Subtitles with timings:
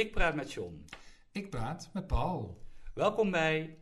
[0.00, 0.84] Ik praat met John.
[1.32, 2.58] Ik praat met Paul.
[2.94, 3.76] Welkom bij.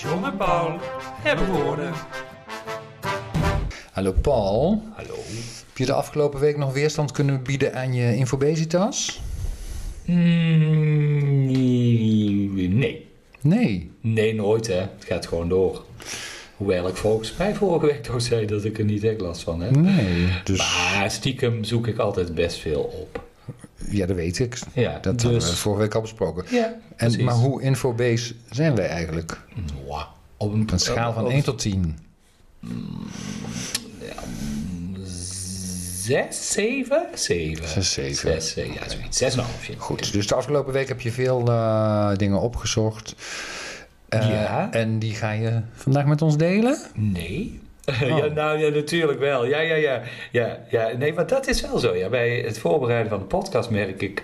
[0.00, 0.78] John en Paul
[1.22, 1.92] hebben woorden.
[3.92, 4.82] Hallo Paul.
[4.94, 5.16] Hallo.
[5.66, 9.20] Heb je de afgelopen week nog weerstand kunnen bieden aan je Infobesitas?
[10.04, 11.46] Mm,
[12.78, 13.08] nee.
[13.40, 13.90] Nee.
[14.00, 14.80] Nee, nooit hè.
[14.80, 15.84] Het gaat gewoon door.
[16.56, 19.60] Hoewel ik volgens mij vorige week toch zei dat ik er niet echt last van
[19.62, 19.76] heb.
[19.76, 20.28] Nee.
[20.44, 23.22] Dus Maar stiekem zoek ik altijd best veel op.
[23.90, 24.58] ja, dat weet ik.
[24.72, 25.58] Ja, Dat hebben we dus...
[25.58, 26.44] vorige week al besproken.
[26.50, 29.40] Ja, En, maar hoe infobase zijn wij eigenlijk?
[30.36, 31.98] Op een, schaal van op- 1 tot 10.
[36.02, 37.06] Zes, zeven?
[37.14, 37.68] Zeven.
[37.68, 38.32] Zes, zeven.
[38.32, 39.18] Zes, eh, ja, zoiets.
[39.18, 39.74] Zes en een halfje.
[39.78, 43.14] Goed, dus de afgelopen week heb je veel eh, dingen opgezocht.
[44.22, 44.68] Ja.
[44.72, 46.78] En die ga je vandaag met ons delen?
[46.94, 47.60] Nee.
[48.00, 49.46] ja, nou ja, natuurlijk wel.
[49.46, 50.90] Ja, ja, ja, ja, ja.
[50.96, 51.96] Nee, maar dat is wel zo.
[51.96, 52.08] Ja.
[52.08, 54.22] Bij het voorbereiden van de podcast merk ik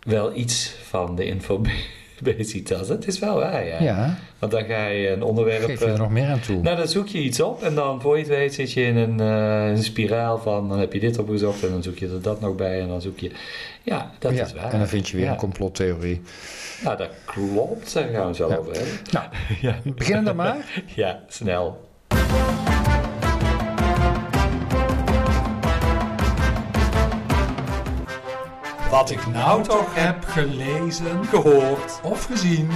[0.00, 1.24] wel iets van de
[2.26, 2.88] infobesitas.
[2.88, 3.82] Dat is wel waar, ja.
[3.82, 4.18] Ja.
[4.38, 5.64] Want dan ga je een onderwerp...
[5.64, 6.62] Geef je er eh, nog meer aan toe?
[6.62, 8.96] Nou, dan zoek je iets op en dan voor je het weet zit je in
[8.96, 12.22] een, eh, een spiraal van dan heb je dit opgezocht en dan zoek je er
[12.22, 13.30] dat nog bij en dan zoek je...
[13.82, 14.72] Ja, dat ja, is waar.
[14.72, 15.32] en dan vind je weer ja.
[15.32, 16.20] een complottheorie.
[16.82, 17.94] Nou, dat klopt.
[17.94, 18.94] Daar gaan we zo over hebben.
[19.10, 19.26] Nou,
[19.60, 19.78] Ja.
[19.94, 20.82] beginnen dan maar.
[20.94, 21.90] ja, snel.
[29.02, 32.00] Wat ik nou toch heb gelezen, Gehoord.
[32.02, 32.68] of gezien.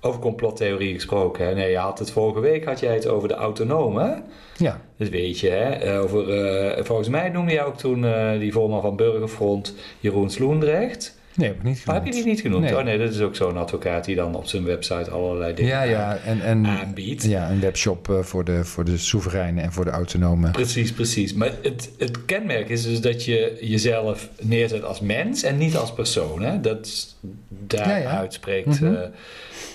[0.00, 1.46] Over complottheorie gesproken.
[1.46, 1.54] Hè?
[1.54, 4.24] Nee, je had het vorige week had jij het over de autonomen.
[4.56, 5.70] Ja, Dat weet je, hè?
[5.70, 10.30] Eh, Over, eh, volgens mij noemde jij ook toen eh, die voorman van Burgerfront, Jeroen
[10.30, 11.17] Sloendrecht.
[11.38, 12.04] Nee, heb ik niet Maar genoemd.
[12.04, 12.62] heb je die niet genoemd?
[12.64, 12.76] Nee.
[12.76, 15.82] Oh nee, dat is ook zo'n advocaat die dan op zijn website allerlei dingen Ja,
[15.82, 17.22] ja, en, en aanbiedt.
[17.24, 20.50] ja, een webshop eh, voor de, voor de soevereinen en voor de autonomen.
[20.52, 21.34] Precies, precies.
[21.34, 25.92] Maar het, het kenmerk is dus dat je jezelf neerzet als mens en niet als
[25.92, 26.42] persoon.
[26.42, 26.60] Hè?
[26.60, 27.16] Dat is-
[27.48, 28.30] daaruit Ja, ja.
[28.30, 28.94] spreekt Mhm.
[28.94, 29.00] eh,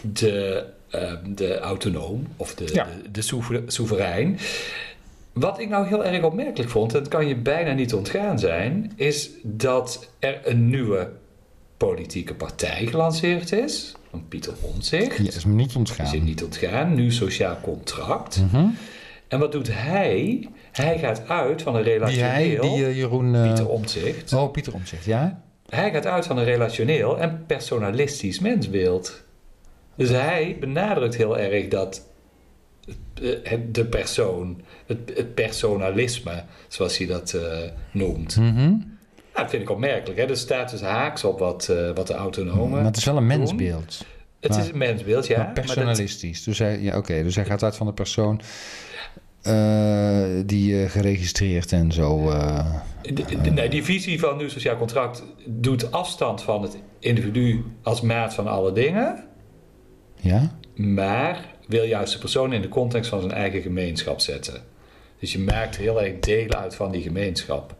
[0.01, 2.83] de, eh, de autonoom of de, Ja.
[3.03, 4.39] de, de soeve- soeverein.
[5.33, 8.91] Wat ik nou heel erg opmerkelijk vond, en dat kan je bijna niet ontgaan zijn,
[8.95, 11.09] is dat er een nieuwe
[11.77, 13.95] politieke partij gelanceerd is.
[14.09, 15.17] Van Pieter Omtzigt.
[15.17, 16.23] Ja, is me niet Is je ontgaan.
[16.23, 16.93] niet ontgaan.
[16.93, 18.41] Nu sociaal contract.
[18.41, 18.65] Mhm.
[19.27, 20.47] En wat doet hij?
[20.71, 22.29] Hij gaat uit van een Die relationeel...
[22.29, 23.35] hij, die eh, Jeroen...
[23.35, 24.33] eh, Pieter Omtzigt.
[24.33, 25.43] Oh, Pieter Omtzigt, ja?
[25.69, 29.23] Hij gaat uit van een relationeel en personalistisch mensbeeld.
[29.95, 32.07] Dus hij benadrukt heel erg dat
[33.21, 37.37] eh, de persoon, het, personalisme, zoals hij dat
[37.91, 38.37] noemt.
[38.37, 38.73] Mhm.
[39.33, 40.19] Nou, dat vind ik opmerkelijk.
[40.19, 40.25] Hè?
[40.25, 42.69] Dus staat dus haaks op wat, eh, wat de autonomen...
[42.69, 43.37] Maar het is wel een doen.
[43.37, 44.05] mensbeeld.
[44.39, 45.37] Het maar- is een mensbeeld, ja.
[45.37, 46.43] maar maar dat- personalistisch.
[46.43, 48.41] Dus hij, ja, oké, dus hij gaat uit van de persoon
[49.41, 52.31] eh, die eh, geregistreerd en zo...
[53.01, 58.33] de- nee, die visie van nu sociaal contract doet afstand van het individu als maat
[58.33, 59.23] van alle dingen,
[60.19, 60.57] ja?
[60.75, 64.61] maar wil juist de persoon in de context van zijn eigen gemeenschap zetten.
[65.19, 67.75] Dus je maakt heel erg deel uit van die gemeenschap.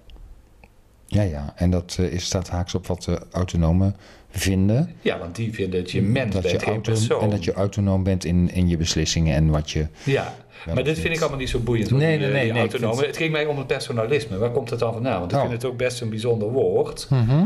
[1.13, 1.53] Ja, ja.
[1.56, 3.96] En dat eh, is, staat haaks op wat de autonomen
[4.29, 4.90] vinden.
[5.01, 7.22] Ja, want die vinden dat je mens dat bent, je geen auto- persoon.
[7.22, 9.88] En dat je autonoom bent in, in je beslissingen en wat je...
[10.03, 10.34] Ja,
[10.66, 11.16] maar dit vind niet.
[11.16, 11.90] ik allemaal niet zo boeiend.
[11.90, 13.06] hoor, Nee, die, nee, eh, nee, die nee, vind-.
[13.06, 14.38] Het ging mij om het personalisme.
[14.38, 15.19] Waar komt het dan vandaan?
[15.19, 15.44] Want ik Oh.
[15.44, 17.07] vind het ook best een bijzonder woord.
[17.09, 17.44] Mhm.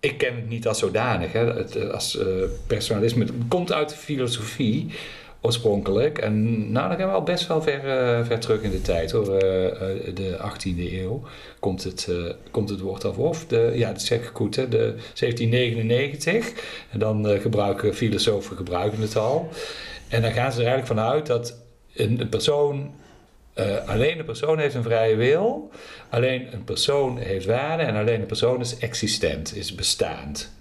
[0.00, 1.32] Ik ken het niet als zodanig.
[1.32, 1.54] Hè.
[1.54, 2.26] Het, eh, als eh,
[2.66, 3.24] personalisme.
[3.24, 4.86] Het komt uit de filosofie
[5.44, 6.18] oorspronkelijk.
[6.18, 9.10] En nou, dan gaan we al best wel ver, eh, ver terug in de tijd
[9.10, 9.36] hoor.
[9.36, 11.22] Eh, eh, de 18e eeuw
[11.58, 12.08] komt het,
[12.50, 13.16] komt het woord af.
[13.16, 16.52] Of de, ja, dat zeg ik goed, de 1799.
[16.90, 19.48] En dan gebruiken filosofen gebruiken het al.
[20.08, 21.56] En dan gaan ze er eigenlijk vanuit dat
[21.94, 22.90] een, persoon
[23.86, 25.70] alleen een persoon heeft een vrije wil.
[26.08, 30.52] Alleen een persoon heeft waarde en alleen een persoon is existent, is bestaand.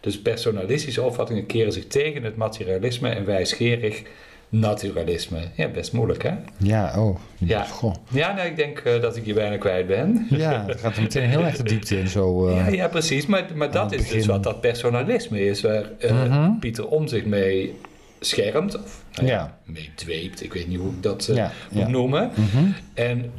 [0.00, 4.02] Dus personalistische opvattingen keren zich tegen het materialisme en wijsgerig
[4.48, 5.38] naturalisme.
[5.54, 6.32] Ja, best moeilijk hè?
[6.56, 7.18] Ja, oh.
[7.38, 7.62] Ja.
[7.64, 7.94] Goh.
[8.08, 10.26] Ja, nou, ik denk eh, dat ik je bijna kwijt ben.
[10.30, 12.08] Ja, dat gaat er meteen heel erg de diepte in.
[12.08, 13.26] Zo, eh, Ja, ja, precies.
[13.26, 14.28] Maar, maar dat het is dus begin.
[14.30, 16.58] wat dat personalisme is, waar eh, Mhm.
[16.58, 17.74] Pieter om zich mee
[18.20, 18.82] schermt.
[18.82, 20.42] Of nou ja, mee dweept.
[20.44, 21.88] Ik weet niet hoe ik dat Ja, moet ja.
[21.88, 22.30] noemen.
[22.34, 22.64] Mhm.
[22.94, 23.30] En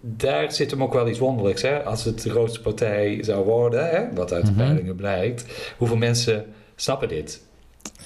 [0.00, 1.62] daar zit hem ook wel iets wonderlijks.
[1.62, 1.82] Hè?
[1.84, 4.14] Als het de grootste partij zou worden, hè?
[4.14, 4.60] wat uit de Mhm.
[4.60, 5.44] peilingen blijkt.
[5.78, 6.46] Hoeveel mensen
[6.76, 7.42] snappen dit?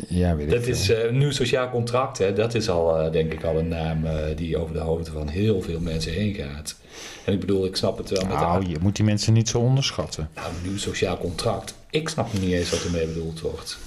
[0.08, 0.72] Ja, weet ik Dat veel.
[0.72, 2.18] is eh nu sociaal contract.
[2.18, 2.32] Hè?
[2.32, 5.28] Dat is al, eh, denk ik, al een naam eh, die over de hoofden van
[5.28, 6.76] heel veel mensen heen gaat.
[7.24, 9.58] En ik bedoel, ik snap het wel met Nou, je moet die mensen niet zo
[9.58, 10.28] onderschatten.
[10.34, 11.74] Nou, nu sociaal contract.
[11.90, 13.78] Ik snap niet eens wat ermee bedoeld wordt.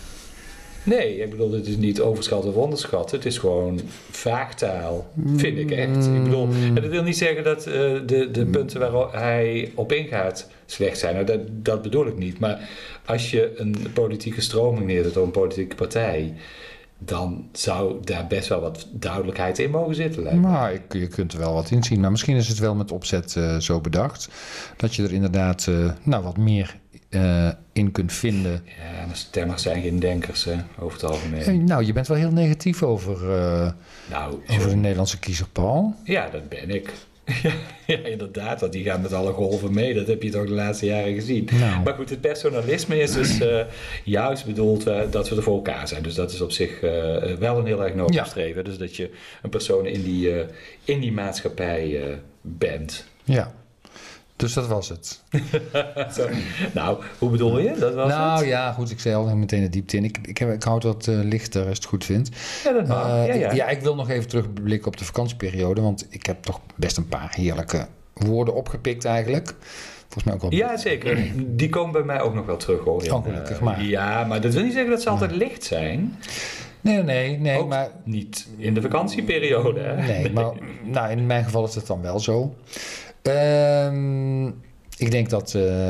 [0.84, 3.18] Nee, ik bedoel, het is niet overschatten of onderschatten.
[3.18, 3.80] Het is gewoon
[4.12, 6.06] vaagtaal, vind ik echt.
[6.06, 7.74] Ik bedoel, en dat wil niet zeggen dat eh,
[8.06, 11.14] de, de punten waar hij op ingaat slecht zijn.
[11.14, 12.40] Nou, dat, dat bedoel ik niet.
[12.40, 12.70] Maar
[13.06, 16.34] als je een politieke stroming neerzet of een politieke partij...
[16.98, 20.24] dan zou daar best wel wat duidelijkheid in mogen zitten.
[20.24, 20.40] lijkt.
[20.40, 22.00] Maar ik, je kunt er wel wat in zien.
[22.00, 24.30] Maar misschien is het wel met opzet eh, zo bedacht.
[24.78, 26.78] Dat je er inderdaad eh, nou, wat meer
[27.18, 28.64] eh, in kunt vinden.
[28.66, 31.64] Ja, de stemmers zijn geen denkers, hè, over het algemeen.
[31.64, 33.72] Nou, je bent wel heel negatief over, eh,
[34.10, 35.96] Nou, over de Nederlandse kiezer, Paul.
[36.04, 36.94] Ja, dat ben ik.
[37.44, 37.52] Ja,
[37.86, 39.94] ja, inderdaad, want die gaan met alle golven mee.
[39.94, 41.48] Dat heb je toch de laatste jaren gezien.
[41.60, 41.84] Nou.
[41.84, 43.62] Maar goed, het personalisme is dus eh,
[44.04, 46.04] juist bedoeld dat we er voor elkaar zijn.
[46.04, 46.80] Dus dat is op zich
[47.40, 48.24] wel een heel erg nobel Ja.
[48.24, 48.64] streven.
[48.64, 49.10] Dus dat je
[49.42, 50.46] een persoon in die,
[50.84, 52.02] in die maatschappij
[52.42, 53.06] bent.
[53.24, 53.52] Ja,
[54.38, 55.22] dus dat was het.
[56.74, 57.76] Nou, hoe bedoel je?
[57.80, 58.48] Dat was nou het?
[58.48, 60.04] ja, goed, ik zei al meteen de diepte in.
[60.04, 62.30] Ik, ik, heb, ik houd wat eh, lichter als je het goed vindt.
[62.64, 63.08] Ja, dat mag.
[63.08, 63.52] Eh, ja, ja.
[63.52, 65.82] ja, ik wil nog even terugblikken op de vakantieperiode.
[65.82, 69.56] Want ik heb toch best een paar heerlijke woorden opgepikt eigenlijk.
[70.02, 70.52] Volgens mij ook wel.
[70.52, 71.32] Ja, zeker.
[71.36, 73.04] Die komen bij mij ook nog wel terug hoor.
[73.12, 73.82] Oh, gelukkig.
[73.82, 76.18] Ja, maar dat wil niet zeggen dat ze altijd licht zijn.
[76.82, 77.58] Nee, nee, nee.
[77.58, 79.80] Ook maar niet in de vakantieperiode.
[79.80, 79.96] Hè?
[79.96, 80.52] Nee, maar
[80.84, 82.56] nou, in mijn geval is het dan wel zo.
[83.28, 84.48] Ehm,
[84.98, 85.90] ik denk dat eh,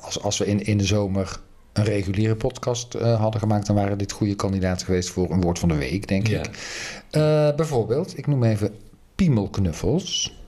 [0.00, 1.40] als, als we in, in de zomer
[1.72, 5.58] een reguliere podcast eh, hadden gemaakt, dan waren dit goede kandidaten geweest voor een woord
[5.58, 6.38] van de week, denk Ja.
[6.38, 6.46] ik.
[7.10, 8.74] Eh, bijvoorbeeld, ik noem even
[9.14, 10.38] piemelknuffels.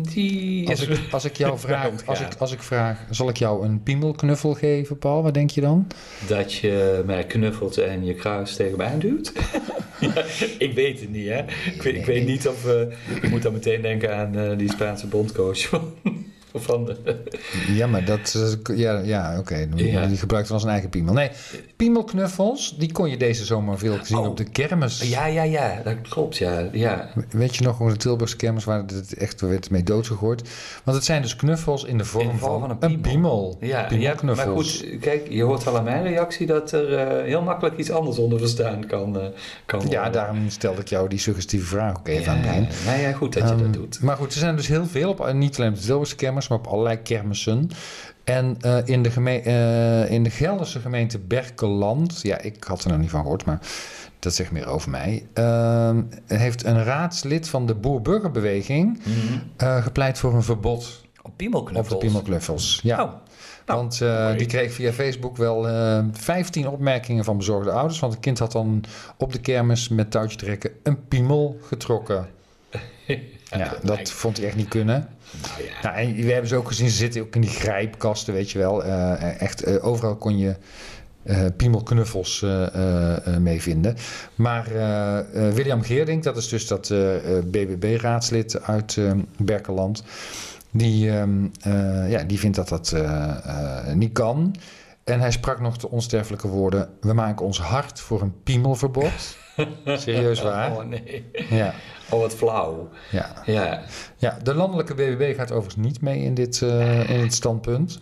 [0.00, 3.64] Die Als ik, als ik jou vraag, als ik, als ik vraag, zal ik jou
[3.66, 5.22] een piemelknuffel geven, Paul?
[5.22, 5.86] Wat denk je dan?
[6.26, 8.90] Dat je mij knuffelt en je kruis tegen mij
[10.00, 10.24] ja,
[10.58, 11.38] ik weet het niet, hè.
[11.72, 12.66] Ik weet, ik weet niet of...
[12.66, 12.80] eh,
[13.22, 15.70] ik moet dan meteen denken aan eh, die Spaanse bondcoach
[16.54, 16.96] van...
[17.04, 17.14] van
[17.74, 18.34] Ja, maar dat...
[18.68, 19.66] eh, Ja, ja oké.
[19.74, 20.06] Ja.
[20.06, 21.14] Die gebruikt dan zijn eigen piemel.
[21.14, 21.30] Nee,
[21.76, 24.26] piemelknuffels, die kon je deze zomer veel zien Oh.
[24.26, 25.08] op de kermis.
[25.08, 26.68] ja, ja, ja, dat klopt, ja.
[26.72, 27.08] ja.
[27.30, 30.42] Weet je nog hoe de Tilburgse kermis waar het echt werd mee doodgegooid?
[30.84, 33.00] Want het zijn dus knuffels in de vorm, In de vorm van, van een een
[33.00, 33.56] piemel.
[33.60, 34.78] Ja, ja, maar Piemelknuffels.
[34.80, 38.18] goed, kijk, je hoort wel aan mijn reactie dat er eh, heel makkelijk iets anders
[38.18, 39.26] onder verstaan kan, eh
[39.66, 42.84] kan Ja, daarom stelde ik jou die suggestieve vraag ook even aan het begin.
[42.86, 44.00] nou ja, goed dat je Ehm, dat doet.
[44.02, 46.58] Maar goed, er zijn dus heel veel op, niet alleen op de Tilburgse kermis, maar
[46.58, 47.70] op allerlei kermissen.
[48.24, 52.90] En eh, in, de geme- eh, in de Gelderse gemeente Berkeland, ja, ik had er
[52.90, 53.58] nog niet van gehoord, maar
[54.18, 59.00] dat zegt meer over mij, ehm, heeft een raadslid van de Boer-Burgerbeweging
[59.56, 61.94] eh, gepleit voor een verbod Op piemelknuffels.
[61.94, 62.80] op de piemelknuffels.
[62.82, 63.02] Ja.
[63.04, 63.10] Oh,
[63.66, 63.98] nou, Want
[64.38, 67.98] die kreeg via Facebook wel eh 15 opmerkingen van bezorgde ouders.
[68.00, 68.84] Want het kind had dan
[69.16, 72.26] op de kermis met touwtje trekken een piemel getrokken.
[73.56, 75.08] Ja, dat vond hij echt niet kunnen.
[75.42, 75.82] nou ja.
[75.82, 78.58] Nou, en we hebben ze ook gezien, ze zitten ook in die grijpkasten, weet je
[78.58, 78.84] wel.
[78.84, 80.56] Eh, echt, eh, overal kon je
[81.22, 82.44] eh, piemelknuffels
[83.40, 83.96] mee vinden.
[84.34, 84.66] Maar
[85.32, 86.88] William Geerdink, dat is dus dat
[87.50, 88.98] BBB-raadslid uit
[89.38, 90.02] Berkeland...
[90.72, 92.94] Die, ehm, eh, ja, die vindt dat dat
[93.94, 94.54] niet kan.
[95.04, 96.88] En hij sprak nog de onsterfelijke woorden...
[97.00, 99.12] we maken ons hard voor een piemelverbod.
[99.84, 100.72] Serieus waar?
[100.76, 101.24] Oh nee.
[101.50, 101.74] Ja,
[102.10, 102.88] Oh, wat flauw.
[103.10, 103.42] ja.
[103.46, 103.82] Ja.
[104.16, 108.00] ja, de landelijke BBB gaat overigens niet mee in dit, eh, in dit standpunt.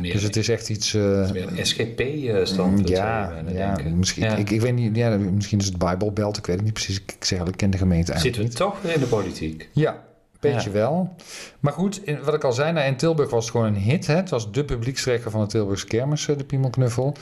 [0.00, 0.94] Meer, Dus het is echt iets...
[0.94, 2.88] eh, het is meer een SGP-standpunt.
[2.88, 4.36] ja, ja, misschien, Ja.
[4.36, 6.96] Ik, ik weet niet, ja, misschien is het Bijbelbelt, ik weet het niet precies.
[7.06, 8.56] Ik, zeg ik ken de gemeente eigenlijk Zitten we niet.
[8.56, 9.68] toch weer in de politiek?
[9.72, 10.02] Ja,
[10.40, 11.14] beetje wel.
[11.60, 14.06] Maar goed, in, wat ik al zei, nou, in Tilburg was het gewoon een hit.
[14.06, 14.14] Hè?
[14.14, 17.16] Het was de publiekstrekker van de Tilburgse kermis, eh, de Piemelknuffel.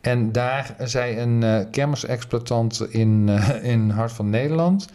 [0.00, 4.88] En daar zei een eh kermisexploitant in, eh, in Hart van Nederland...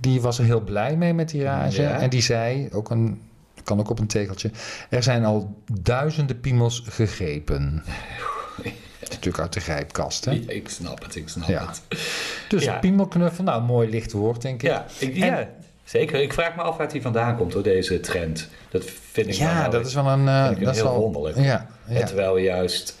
[0.00, 1.82] die was er heel blij mee met die rage.
[1.82, 1.98] Ja.
[2.00, 3.20] En die zei, ook een,
[3.64, 4.50] kan ook op een tegeltje...
[4.90, 7.82] er zijn al duizenden piemels gegrepen.
[9.00, 10.32] Is natuurlijk uit de grijpkast, hè?
[10.32, 11.66] Ik snap het, ik snap Ja.
[11.66, 11.82] het.
[12.48, 12.78] Dus Ja.
[12.78, 14.68] piemelknuffel, nou, mooi licht woord, denk ik.
[14.68, 15.48] Ja, ik, ja,
[15.86, 16.20] zeker.
[16.22, 18.48] Ik vraag me af waar die vandaan komt door deze trend.
[18.70, 20.28] Dat vind ik Ja, wel dat is wel een...
[20.28, 21.36] eh, ik dat is heel wel, wonderlijk.
[21.38, 21.66] Ja,
[22.06, 22.96] terwijl we juist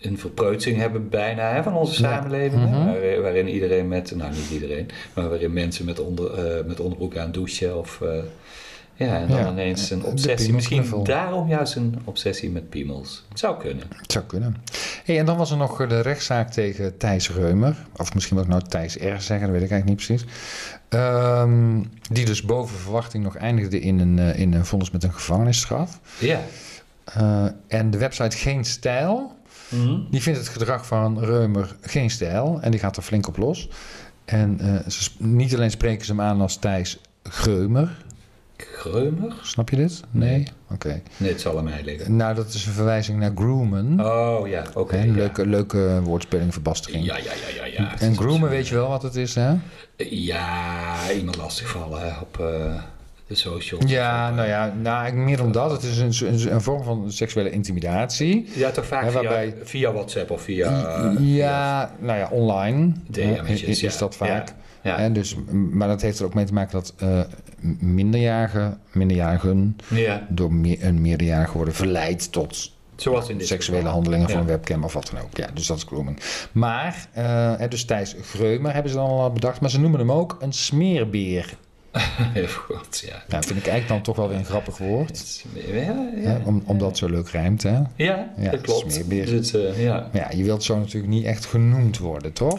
[0.00, 2.08] een verpreutsing hebben bijna hè, van onze Ja.
[2.08, 2.62] samenleving.
[2.62, 2.84] Mhm.
[2.84, 7.16] waar- waarin iedereen met, nou niet iedereen, maar waarin mensen met, onder, eh, met onderbroek
[7.16, 8.00] aan douchen of...
[8.00, 8.08] eh,
[8.96, 10.52] ja, en dan Ja, ineens een obsessie.
[10.52, 13.24] Misschien daarom juist een obsessie met piemels.
[13.28, 13.84] Het zou kunnen.
[13.96, 14.56] Het zou kunnen.
[15.04, 17.76] Hey, en dan was er nog eh, de rechtszaak tegen Thijs Reumer.
[17.96, 20.24] Of misschien wil ik nou Thijs R zeggen, dat weet ik eigenlijk niet precies.
[20.88, 25.12] Ehm, die dus boven verwachting nog eindigde in een, eh, in een vonnis met een
[25.12, 26.00] gevangenisstraf.
[26.18, 26.40] Ja.
[27.04, 29.32] Eh, en de website Geen Stijl,
[29.68, 30.00] Mhm.
[30.10, 32.58] die vindt het gedrag van Reumer geen stijl.
[32.60, 33.68] En die gaat er flink op los.
[34.24, 38.03] En ze, niet alleen spreken ze hem aan als Thijs Greumer.
[38.72, 39.32] Greumer?
[39.42, 40.00] Snap je dit?
[40.10, 40.44] Nee?
[40.70, 41.02] Oké.
[41.16, 42.16] Nee, het zal aan mij liggen.
[42.16, 44.00] Nou, dat is een verwijzing naar groomen.
[44.00, 44.96] Oh ja, oké.
[44.96, 45.12] Ja.
[45.12, 47.04] leuke, leuke woordspeling, verbastering.
[47.04, 47.82] Ja, ja, ja, ja.
[47.82, 48.00] ja.
[48.00, 49.54] En groomen, weet je wel wat het is, hè?
[49.96, 52.74] Ja, iemand lastigvallen op eh,
[53.26, 53.90] de socials.
[53.90, 55.70] Ja, nou eh, ja, nou, meer dan dat.
[55.70, 58.48] Het is een, een, een vorm van seksuele intimidatie.
[58.54, 60.68] Ja, toch vaak Hè, via, waarbij- via WhatsApp of via...
[60.98, 63.98] eh, ja, nou ja, online hè, DM'tjes, is, is ja.
[63.98, 64.48] dat vaak.
[64.48, 64.54] Ja.
[64.92, 67.20] Hè, dus, maar dat heeft er ook mee te maken dat eh
[67.78, 73.94] minderjarigen, minderjarigen ja, door meer, een meerderjarige worden verleid tot zoals in dit seksuele geval.
[73.94, 74.38] handelingen Ja.
[74.38, 75.36] een webcam of wat dan ook.
[75.36, 76.20] Ja, dus dat is grooming.
[76.52, 80.36] Maar, eh, dus Thijs Greumer hebben ze dan al bedacht, maar ze noemen hem ook
[80.40, 81.54] een smeerbeer.
[82.38, 83.22] Heel goed, ja.
[83.28, 85.44] Nou, vind ik eigenlijk dan toch wel weer een grappig woord.
[85.54, 86.40] Ja, ja.
[86.44, 87.78] om, omdat het zo leuk rijmt, hè?
[87.96, 88.92] Ja, Ja, dat klopt.
[88.92, 89.26] smeerbeer.
[89.26, 90.08] Dus het, eh, ja.
[90.12, 92.58] Maar ja, je wilt zo natuurlijk niet echt genoemd worden, toch?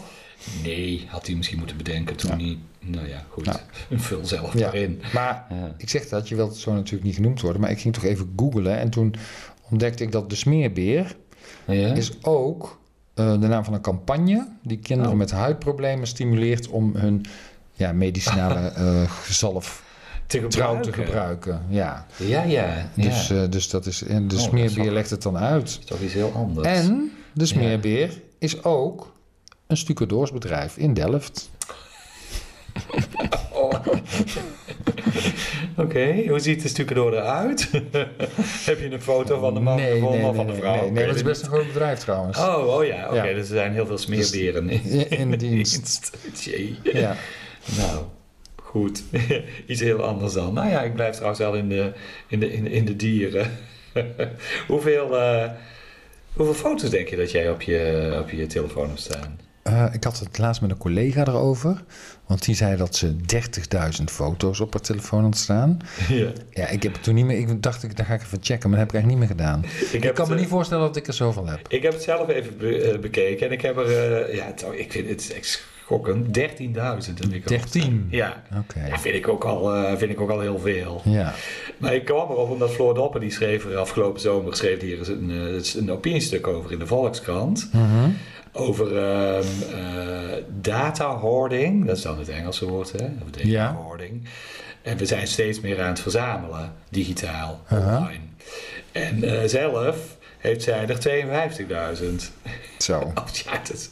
[0.63, 2.45] Nee, had hij misschien moeten bedenken toen Ja.
[2.45, 2.57] hij...
[2.79, 3.45] Nou ja, goed.
[3.45, 3.59] Ja.
[3.91, 4.71] Vul zelf Ja.
[4.71, 5.01] erin.
[5.13, 5.75] Maar Ja.
[5.77, 7.61] ik zeg dat, je wilt zo natuurlijk niet genoemd worden.
[7.61, 9.15] Maar ik ging toch even googlen en toen
[9.69, 11.15] ontdekte ik dat de smeerbeer
[11.67, 11.93] Ja?
[11.93, 12.79] is ook
[13.13, 15.17] eh, de naam van een campagne die kinderen Oh.
[15.17, 17.25] met huidproblemen stimuleert om hun
[17.73, 19.83] ja, medicinale eh zalf
[20.27, 21.53] te trouw te gebruiken.
[21.53, 21.61] gebruiken.
[21.69, 22.89] Ja, Ja, ja.
[22.95, 24.03] dus, eh, dus dat is.
[24.03, 25.61] En de Oh, smeerbeer legt het dan uit.
[25.61, 26.67] Dat is toch iets heel anders.
[26.67, 29.13] En de smeerbeer is ook
[29.67, 31.49] een stucadoorsbedrijf in Delft.
[33.53, 33.71] Oh.
[35.77, 37.69] Oké, hoe ziet de stucadoor eruit?
[38.65, 40.75] Heb je een foto van de man nee, of van de vrouw?
[40.81, 42.37] Nee, nee, dat is best een groot bedrijf trouwens.
[42.37, 43.15] Oh, oh ja, oké.
[43.15, 43.33] Ja.
[43.33, 46.17] Dus er zijn heel veel smeerberen in, in- in dienst.
[46.43, 46.77] Jee.
[46.83, 47.15] Ja.
[47.77, 48.03] Nou,
[48.55, 49.03] goed.
[49.67, 50.53] Iets heel anders dan.
[50.53, 51.91] Nou ja, ik blijf trouwens wel in de,
[52.27, 53.51] in de, in de, in de dieren.
[54.67, 55.49] hoeveel, eh,
[56.33, 59.39] hoeveel foto's denk je dat jij op je, op je telefoon hebt staan?
[59.65, 61.83] Eh, ik had het laatst met een collega erover.
[62.25, 63.15] Want die zei dat ze
[63.97, 65.79] 30.000 foto's op haar telefoon had staan.
[66.09, 66.29] ja.
[66.49, 67.37] Ja, ik heb het toen niet meer.
[67.37, 69.47] Ik dacht, ik, dan ga ik even checken, maar dat heb ik eigenlijk niet meer
[69.47, 69.91] gedaan.
[69.91, 71.67] Ik, kan het, me eh, niet voorstellen dat ik er zoveel heb.
[71.67, 73.87] Ik heb het zelf even be- eh, bekeken en ik heb er,
[74.27, 77.57] eh, ja, het, ik vind het echt schokkend, 13.000 heb ik al.
[77.57, 78.07] 13?
[78.09, 78.43] Ja.
[78.57, 78.85] Oké.
[78.87, 81.01] Ja, vind ik, ook al, eh, vind ik ook al heel veel.
[81.03, 81.33] Ja.
[81.77, 85.31] Maar ik kwam erop omdat Floor Doppen, die schreef er afgelopen zomer, schreef hier een,
[85.31, 87.69] eh, een opiniestuk over in de Volkskrant.
[87.73, 88.09] Mhm.
[88.57, 93.05] Over ehm eh, data hoarding, dat is dan het Engelse woord, hè?
[93.05, 93.73] Of data Ja.
[93.73, 94.27] hoarding.
[94.81, 98.23] En we zijn steeds meer aan het verzamelen, digitaal, online.
[98.91, 102.31] En eh, zelf heeft zij er 52.000.
[102.85, 102.99] Zo.
[103.15, 103.89] Oh, ja, dat is-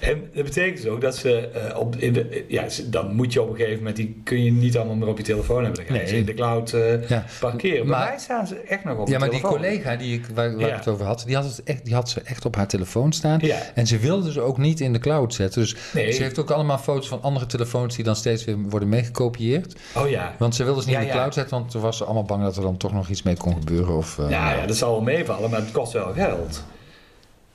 [0.00, 3.42] En dat betekent dus ook dat ze eh, op in de, ja, dan moet je
[3.42, 5.84] op een gegeven moment, die kun je niet allemaal meer op je telefoon hebben.
[5.86, 6.06] Dan Nee.
[6.06, 7.24] ze in de cloud eh, Ja.
[7.40, 7.86] parkeren.
[7.86, 10.50] Maar- Maar mij staan ze echt nog op Ja, maar die collega die ik, waar,
[10.56, 10.68] waar Ja.
[10.68, 13.12] ik het over had, die had, het echt, die had ze echt op haar telefoon
[13.12, 13.38] staan.
[13.42, 13.58] Ja.
[13.74, 15.60] En ze wilde ze ook niet in de cloud zetten.
[15.62, 16.12] Dus Nee.
[16.12, 19.74] ze heeft ook allemaal foto's van andere telefoons die dan steeds weer worden meegekopieerd.
[19.96, 20.34] Oh ja.
[20.38, 22.42] Want ze wilde ze niet in de cloud zetten, want toen was ze allemaal bang
[22.42, 23.96] dat er dan toch nog iets mee kon gebeuren.
[23.96, 26.64] Of, eh, Ja, ja, dat zal wel meevallen, maar het kost wel geld.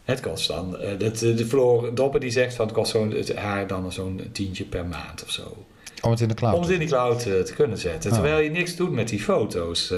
[0.05, 0.79] Het kost dan.
[0.79, 3.91] eh, dat, eh, de Floor Doppen die zegt van het kost zo'n, het, haar dan
[3.91, 5.65] zo'n tientje per maand of zo.
[6.01, 8.12] Om het in de cloud Om het in die cloud eh, te kunnen zetten.
[8.12, 8.17] Oh.
[8.17, 9.93] Terwijl je niks doet met die foto's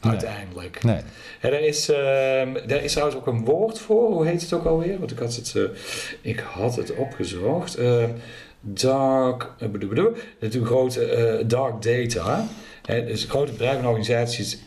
[0.00, 0.82] uiteindelijk.
[0.82, 1.00] Nee.
[1.40, 4.12] En er, is, ehm, er is trouwens ook een woord voor.
[4.12, 4.98] Hoe heet het ook alweer?
[4.98, 5.56] Want ik had het,
[6.20, 7.78] ik had het opgezocht.
[8.60, 12.46] Dark, bedoel, bedoel, natuurlijk grote dark data.
[12.82, 14.58] Hè, dus grote bedrijven en organisaties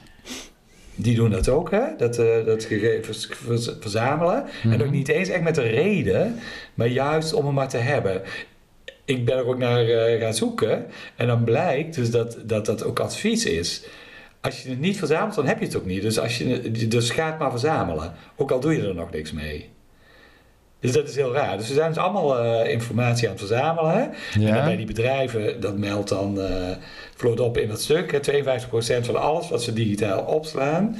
[0.96, 1.82] die doen dat ook, hè?
[1.98, 3.30] Dat, eh, dat gegevens
[3.80, 4.44] verzamelen.
[4.64, 4.92] En ook Mhm.
[4.92, 6.40] niet eens echt met een reden,
[6.74, 8.22] maar juist om hem maar te hebben.
[9.06, 10.86] Ik ben er ook naar eh, gaan zoeken
[11.16, 13.86] en dan blijkt dus dat, dat dat ook advies is.
[14.42, 16.02] Als je het niet verzamelt, dan heb je het ook niet.
[16.02, 18.14] Dus, als je, dus ga het maar verzamelen.
[18.36, 19.70] Ook al doe je er nog niks mee.
[20.86, 21.58] Dus dat is heel raar.
[21.58, 23.92] Dus we zijn dus allemaal eh, informatie aan het verzamelen.
[23.92, 24.04] Hè?
[24.48, 26.72] En bij die bedrijven, dat meldt dan eh
[27.16, 28.12] Floor op in dat stuk.
[28.12, 28.44] hè,
[29.02, 30.98] 52% van alles wat ze digitaal opslaan,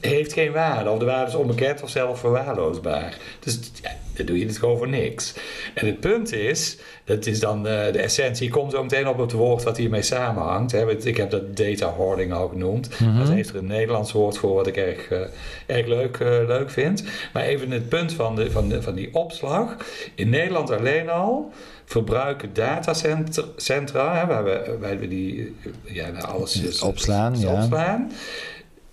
[0.00, 0.90] heeft geen waarde.
[0.90, 3.16] Of de waarde is onbekend of zelfs verwaarloosbaar.
[3.40, 5.34] Dus ja, dan doe je het gewoon voor niks.
[5.74, 9.18] En het punt is, dat is dan eh, de essentie, ik kom zo meteen op
[9.18, 10.72] het woord wat hiermee samenhangt.
[10.72, 10.90] Hè.
[11.06, 13.00] Ik heb dat data hoarding al genoemd.
[13.00, 13.18] Mhm.
[13.18, 15.20] Dat heeft er een Nederlands woord voor wat ik erg, eh,
[15.66, 17.04] erg leuk, eh, leuk vind.
[17.32, 19.76] Maar even het punt van, de, van, de, van die opslag.
[20.14, 21.52] In Nederland alleen al
[21.84, 27.52] verbruiken datacentra, hè, waar, we, waar we die, ja, alles is, Opslaan, ja.
[27.52, 28.12] opslaan.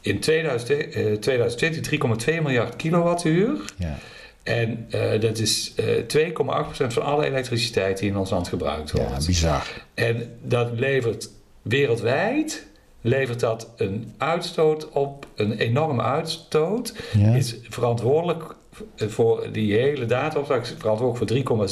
[0.01, 3.62] In 2000, eh, 2020 3,2 miljard kilowattuur.
[3.77, 3.98] Ja.
[4.43, 9.07] En eh, dat is eh 2,8% van alle elektriciteit die in ons land gebruikt ja,
[9.07, 9.25] wordt.
[9.25, 9.85] bizar.
[9.93, 11.29] En dat levert
[11.62, 12.65] wereldwijd
[13.01, 16.93] levert dat een uitstoot op, een enorme uitstoot.
[17.17, 17.35] Ja.
[17.35, 18.55] Is verantwoordelijk
[18.95, 21.67] voor die hele dataopslag, is verantwoordelijk voor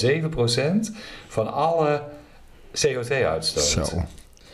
[0.85, 0.95] 3,7%
[1.27, 2.03] van alle
[2.85, 3.87] CO2-uitstoot.
[3.87, 4.03] Zo.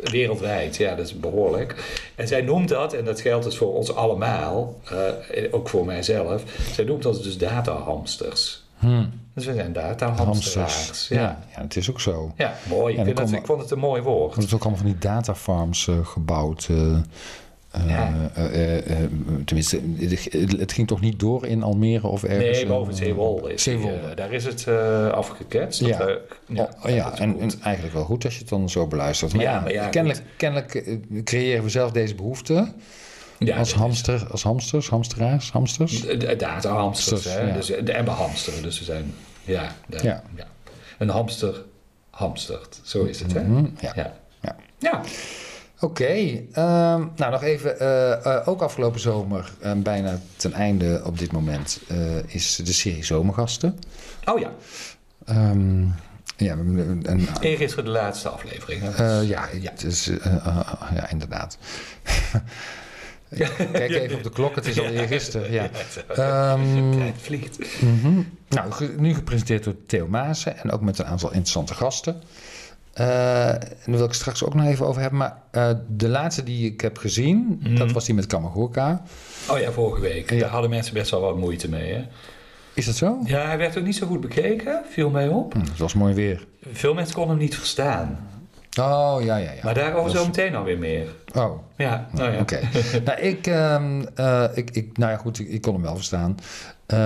[0.03, 1.99] Wereldwijd, ja, dat is behoorlijk.
[2.15, 4.75] En zij noemt dat, en dat geldt dus voor ons allemaal,
[5.31, 8.65] eh, ook voor mijzelf, zij noemt dat dus datahamsters.
[8.79, 9.11] Hmm.
[9.33, 9.99] Dus we zijn Hamsters.
[9.99, 11.07] datahamsteraars.
[11.07, 11.19] Ja.
[11.21, 11.39] Ja.
[11.55, 12.31] ja, het is ook zo.
[12.37, 12.95] ja, mooi.
[12.97, 14.35] Ik, vind dat- ik vond het een mooi woord.
[14.35, 16.67] Er is ook allemaal van die datafarms eh, gebouwd.
[16.71, 16.97] eh,
[17.87, 18.31] Ja.
[18.33, 19.09] eh, eh, eh,
[19.45, 19.81] tenminste,
[20.57, 22.57] het, ging toch niet door in Almere of ergens?
[22.57, 23.53] Nee, boven Zeewolde.
[23.53, 24.13] is Zeewolde.
[24.15, 24.67] daar is het
[25.11, 25.79] afgeketst.
[25.79, 25.97] Ja.
[25.97, 29.33] Dat, ja, Oh, ja, en, eigenlijk wel goed als je het dan zo beluistert.
[29.33, 32.73] Maar Ja, maar kennelijk, kennelijk creëren we zelf deze behoefte
[33.39, 36.01] ja, als, hamster, als hamsters, hamsteraars, hamsters.
[36.01, 37.47] De datahamsters, Hamsters, hè.
[37.47, 37.53] ja.
[37.53, 39.13] Dus, en we hamsteren, dus we zijn...
[39.43, 40.23] Ja, Ja.
[40.35, 40.47] ja.
[40.97, 41.65] Een hamster
[42.09, 42.79] hamstert.
[42.83, 43.43] Zo is het, hè?
[43.43, 43.65] Mhm.
[43.79, 43.93] Ja.
[43.95, 44.15] Ja.
[44.79, 45.01] Ja.
[45.79, 51.17] Oké, ehm, nou nog even, eh, eh, ook afgelopen zomer, eh, bijna ten einde op
[51.19, 53.79] dit moment, eh, is de serie Zomergasten.
[54.25, 54.51] Oh ja.
[55.25, 55.81] Ehm,
[56.37, 58.83] ja, een, Eergisteren de laatste aflevering.
[58.83, 60.11] Eh, ja, het is,
[60.93, 61.57] ja, inderdaad.
[63.71, 65.51] Kijk even op de klok, het is alweer gisteren.
[65.51, 65.69] Ja.
[66.07, 67.81] Ehm, Tijd vliegt.
[67.81, 68.21] mhm.
[68.49, 72.21] Nou, nu gepresenteerd door Theo Maassen en ook met een aantal interessante gasten.
[72.97, 75.19] Eh, en daar wil ik straks ook nog even over hebben.
[75.19, 77.75] Maar eh, de laatste die ik heb gezien, Mhm.
[77.75, 79.01] dat was die met Kamagurka.
[79.49, 80.29] Oh ja, vorige week.
[80.31, 80.39] Ja.
[80.39, 82.03] Daar hadden mensen best wel wat moeite mee, hè?
[82.73, 83.17] Is dat zo?
[83.25, 84.81] Ja, hij werd ook niet zo goed bekeken.
[84.89, 85.53] Viel mij op.
[85.53, 86.47] Hm, het was mooi weer.
[86.71, 88.19] Veel mensen konden hem niet verstaan.
[88.79, 89.59] Oh, ja, ja, ja.
[89.63, 91.05] Maar daarover Dat zo was- meteen alweer meer.
[91.35, 92.39] Oh, Ja, nou ja.
[92.39, 92.59] Oké.
[93.05, 96.37] nou, ik, ehm, eh, ik, ik, nou ja, goed, ik, ik kon hem wel verstaan.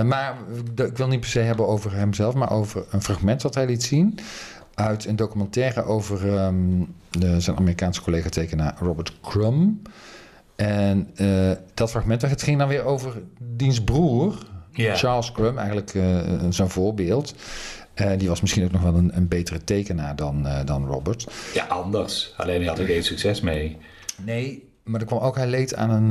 [0.04, 0.36] Maar
[0.76, 3.82] ik wil niet per se hebben over hemzelf, maar over een fragment dat hij liet
[3.82, 4.18] zien.
[4.74, 9.88] Uit een documentaire over ehm, de, zijn Amerikaanse collega-tekenaar Robert Crumb.
[10.56, 14.34] En eh, dat fragment, het ging dan weer over diens broer.
[14.72, 16.18] Charles Crumb, eigenlijk eh,
[16.50, 17.34] zijn voorbeeld.
[17.94, 21.26] Eh, die was misschien ook nog wel een, een betere tekenaar dan, dan Robert.
[21.54, 22.34] ja, anders.
[22.36, 23.78] Alleen hij had er geen succes mee.
[24.24, 26.10] Nee, maar er kwam ook, hij leed aan een,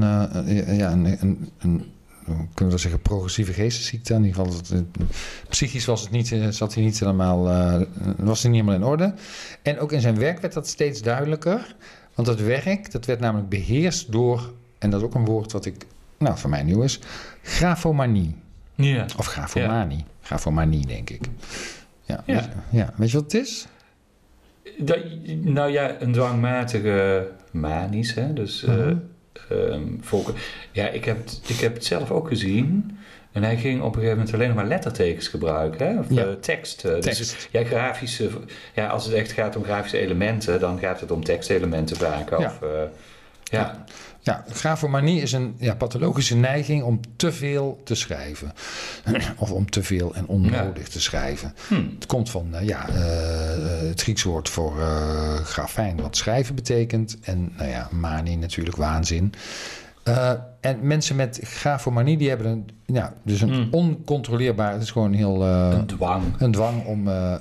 [0.77, 1.91] ja, een, een, een,
[2.25, 4.13] kunnen we dat zeggen, progressieve geestesziekte.
[4.13, 4.85] In ieder geval, het, het-
[5.49, 7.81] psychisch was het niet, eh, zat hij niet helemaal, eh,
[8.17, 9.13] was hij niet helemaal in orde.
[9.61, 11.75] En ook in zijn werk werd dat steeds duidelijker.
[12.15, 15.65] Want dat werk, dat werd namelijk beheerst door, en dat is ook een woord wat
[15.65, 15.85] ik,
[16.17, 16.99] nou, voor mij nieuw is,
[17.41, 18.35] grafomanie.
[18.75, 19.05] Ja.
[19.17, 20.05] Of grafomanie.
[20.21, 21.21] Grafomanie, denk ik.
[22.03, 22.33] Ja, Ja.
[22.35, 22.93] Weet, ja.
[22.95, 23.67] weet je wat het is?
[24.77, 24.97] Dat,
[25.41, 28.33] nou ja, een dwangmatige manisch, hè.
[28.33, 28.95] Dus eh Mhm.
[30.01, 30.33] Volken.
[30.71, 32.97] Ja, ik heb, het- ik heb het zelf ook gezien.
[33.31, 35.99] En hij ging op een gegeven moment alleen nog maar lettertekens gebruiken, hè?
[35.99, 36.23] Of Ja.
[36.25, 36.85] eh, tekst.
[36.85, 38.29] eh, Dus ja, grafische...
[38.75, 42.29] Ja, als het echt gaat om grafische elementen, dan gaat het om tekstelementen vaak.
[42.29, 42.37] Ja.
[42.37, 42.69] Of, eh,
[43.43, 43.85] ja.
[44.23, 48.53] Ja, grafomanie is een ja, pathologische neiging om te veel te schrijven.
[49.37, 51.53] of om te veel en onnodig te schrijven.
[51.67, 51.73] Hm.
[51.95, 57.17] Het komt van eh, ja, eh, het Grieks woord voor eh grafijn, wat schrijven betekent.
[57.21, 59.33] En nou ja, manie natuurlijk, waanzin.
[60.03, 63.67] Eh, en mensen met grafomanie, die hebben een, ja, dus een Hmm.
[63.71, 64.73] oncontroleerbaar...
[64.73, 65.43] Het is gewoon heel...
[65.43, 66.23] eh, Een dwang.
[66.37, 67.33] een dwang om eh,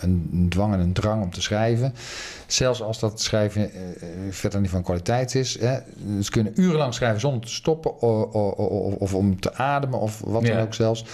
[0.00, 1.94] een, dwang en een drang om te schrijven.
[2.46, 3.70] Zelfs als dat schrijven
[4.30, 5.58] verder niet van kwaliteit is.
[5.60, 5.78] Hè.
[6.22, 10.20] Ze kunnen urenlang schrijven zonder te stoppen o- o- o- of, om te ademen of
[10.24, 10.62] wat dan Ja.
[10.62, 11.04] ook zelfs.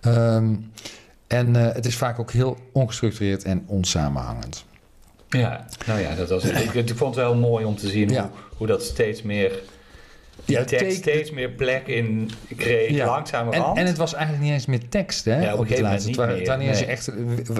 [0.00, 0.54] Ehm,
[1.26, 4.64] en het is vaak ook heel ongestructureerd en onsamenhangend.
[5.28, 8.22] Ja, nou ja, dat was, ik, ik vond het wel mooi om te zien Ja.
[8.22, 9.52] hoe, hoe dat steeds meer...
[10.44, 13.00] Die Ja, tekst steeds meer plek in kreeg, Ja.
[13.04, 13.78] En, langzamerhand.
[13.78, 15.40] en het was eigenlijk niet eens meer tekst, hè?
[15.42, 15.98] Ja, op op het laatste.
[15.98, 17.06] Het, niet wa- het, meer, was niet eens echt,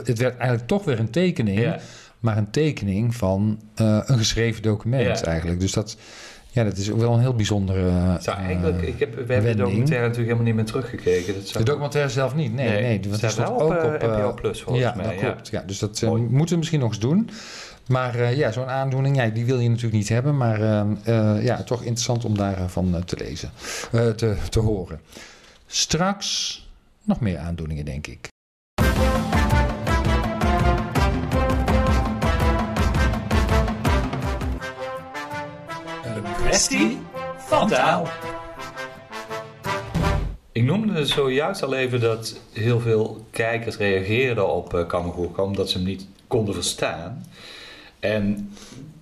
[0.06, 1.74] het werd eigenlijk toch weer een tekening.
[2.20, 5.60] Maar een tekening van eh, een geschreven document eigenlijk.
[5.60, 5.96] Dus dat,
[6.54, 7.90] ja, dat is ook wel een heel bijzondere.
[7.90, 11.34] Het zou eigenlijk, eh, ik heb, we hebben de documentaire natuurlijk helemaal niet meer teruggekeken.
[11.34, 14.16] Dat zou- de documentaire zelf niet, nee, Nee, want staat stond wel op, eh, eh,
[14.18, 15.20] NPO Plus, volgens ja, mij, dat ja.
[15.20, 15.48] klopt.
[15.48, 17.30] Ja, dus dat eh, moeten we misschien nog eens doen.
[17.88, 20.36] Maar eh, ja, zo'n aandoening, ja, die wil je natuurlijk niet hebben.
[20.36, 20.80] Maar eh,
[21.36, 23.50] eh, ja, toch interessant om daarvan eh, te lezen,
[23.92, 25.00] eh, te, te horen.
[25.66, 26.60] Straks
[27.04, 28.30] nog meer aandoeningen, denk ik.
[36.52, 36.98] Kwestie
[37.36, 38.06] van taal.
[40.52, 45.76] Ik noemde zojuist al even dat heel veel kijkers reageerden op uh, Kamagurka omdat ze
[45.76, 47.26] hem niet konden verstaan.
[48.00, 48.52] En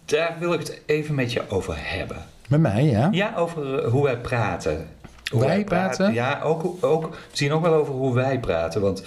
[0.04, 2.16] daar wil ik het even met je over hebben.
[2.48, 3.08] Met mij, ja?
[3.12, 4.88] Ja, over uh, hoe wij praten.
[5.30, 6.12] Hoe wij praten?
[6.12, 8.80] Ja, ook, ook, misschien ook wel over hoe wij praten.
[8.80, 9.02] Want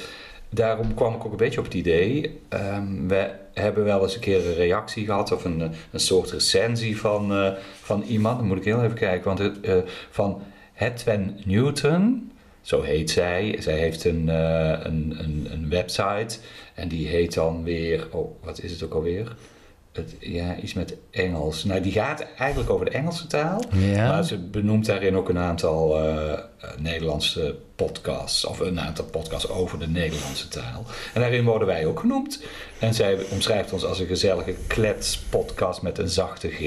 [0.50, 2.40] daarom kwam ik ook een beetje op het idee.
[2.50, 6.98] Um, we hebben wel eens een keer een reactie gehad of een, een soort recensie
[6.98, 8.38] van, uh, van iemand.
[8.38, 9.26] Dan moet ik heel even kijken.
[9.26, 9.78] Want het, uh,
[10.10, 10.42] van
[10.74, 13.56] Hedwen Newton, zo heet zij.
[13.60, 16.38] Zij heeft een, uh, een, een, een, website
[16.74, 18.08] en die heet dan weer.
[18.12, 19.36] Oh, wat is het ook alweer?
[19.94, 21.64] Het, ja, iets met Engels.
[21.64, 23.64] Nou, die gaat eigenlijk over de Engelse taal.
[23.72, 24.08] Ja.
[24.08, 26.40] Maar ze benoemt daarin ook een aantal eh, eh,
[26.78, 28.46] Nederlandse podcasts.
[28.46, 30.86] Of een aantal podcasts over de Nederlandse taal.
[31.14, 32.44] En daarin worden wij ook genoemd.
[32.80, 36.62] En zij omschrijft ons als een gezellige kletspodcast met een zachte G.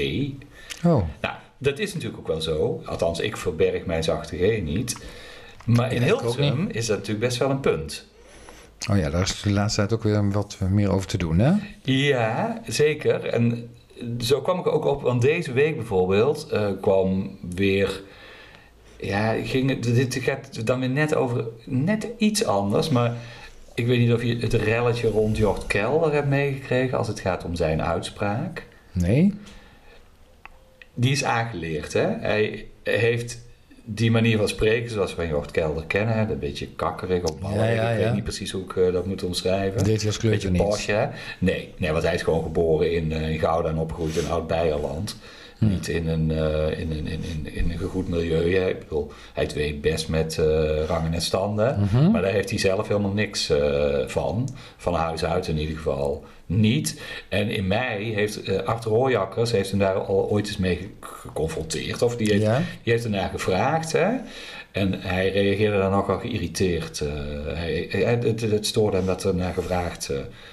[0.85, 2.81] Oh, Nou, dat is natuurlijk ook wel zo.
[2.85, 4.97] Althans, ik verberg mijn zachte G niet.
[5.65, 8.05] Maar in Hilversum is dat natuurlijk best wel een punt.
[8.89, 11.51] Oh ja, daar is de laatste tijd ook weer wat meer over te doen, hè?
[11.81, 13.25] Ja, zeker.
[13.25, 13.69] En
[14.19, 18.01] zo kwam ik ook op, want deze week bijvoorbeeld eh, kwam weer.
[18.99, 23.15] Ja, ging dit gaat dan weer net over net iets anders, maar
[23.73, 27.43] ik weet niet of je het relletje rond Jort Kelder hebt meegekregen als het gaat
[27.43, 28.67] om zijn uitspraak.
[28.91, 29.33] Nee?
[30.93, 32.07] Die is aangeleerd, hè?
[32.07, 33.39] Hij heeft
[33.89, 37.39] die manier van spreken, zoals we van Jort Kelder kennen, hè, een beetje kakkerig op
[37.39, 37.57] ballen.
[37.57, 39.83] Ja, ja, ik weet niet precies hoe ik eh, dat moet omschrijven.
[39.85, 40.61] Hij als kleuter Beetje niet.
[40.61, 41.05] posh, hè?
[41.39, 45.15] Nee, nee, want hij is gewoon geboren in, eh, in Gouda en opgegroeid in Oud-Beierland.
[45.59, 45.67] Hm.
[45.67, 48.55] Niet in een, eh, in, een, in, in, in een gegoed milieu.
[48.69, 51.79] Ik bedoel, hij weet best met eh, rangen en standen.
[51.79, 52.11] Mhm.
[52.11, 54.49] Maar daar heeft hij zelf helemaal niks eh, van.
[54.77, 57.01] Van huis uit in ieder geval niet.
[57.29, 62.01] En in mei heeft Arthur Hooijakkers heeft hem daar al ooit eens mee ge- geconfronteerd.
[62.01, 62.57] Of die heeft, Ja?
[62.83, 63.91] die heeft ernaar gevraagd.
[63.91, 64.07] Hè?
[64.71, 66.99] En hij reageerde dan nogal geïrriteerd.
[67.01, 67.09] eh,
[67.53, 70.11] hij, hij- het, het stoorde hem dat er naar gevraagd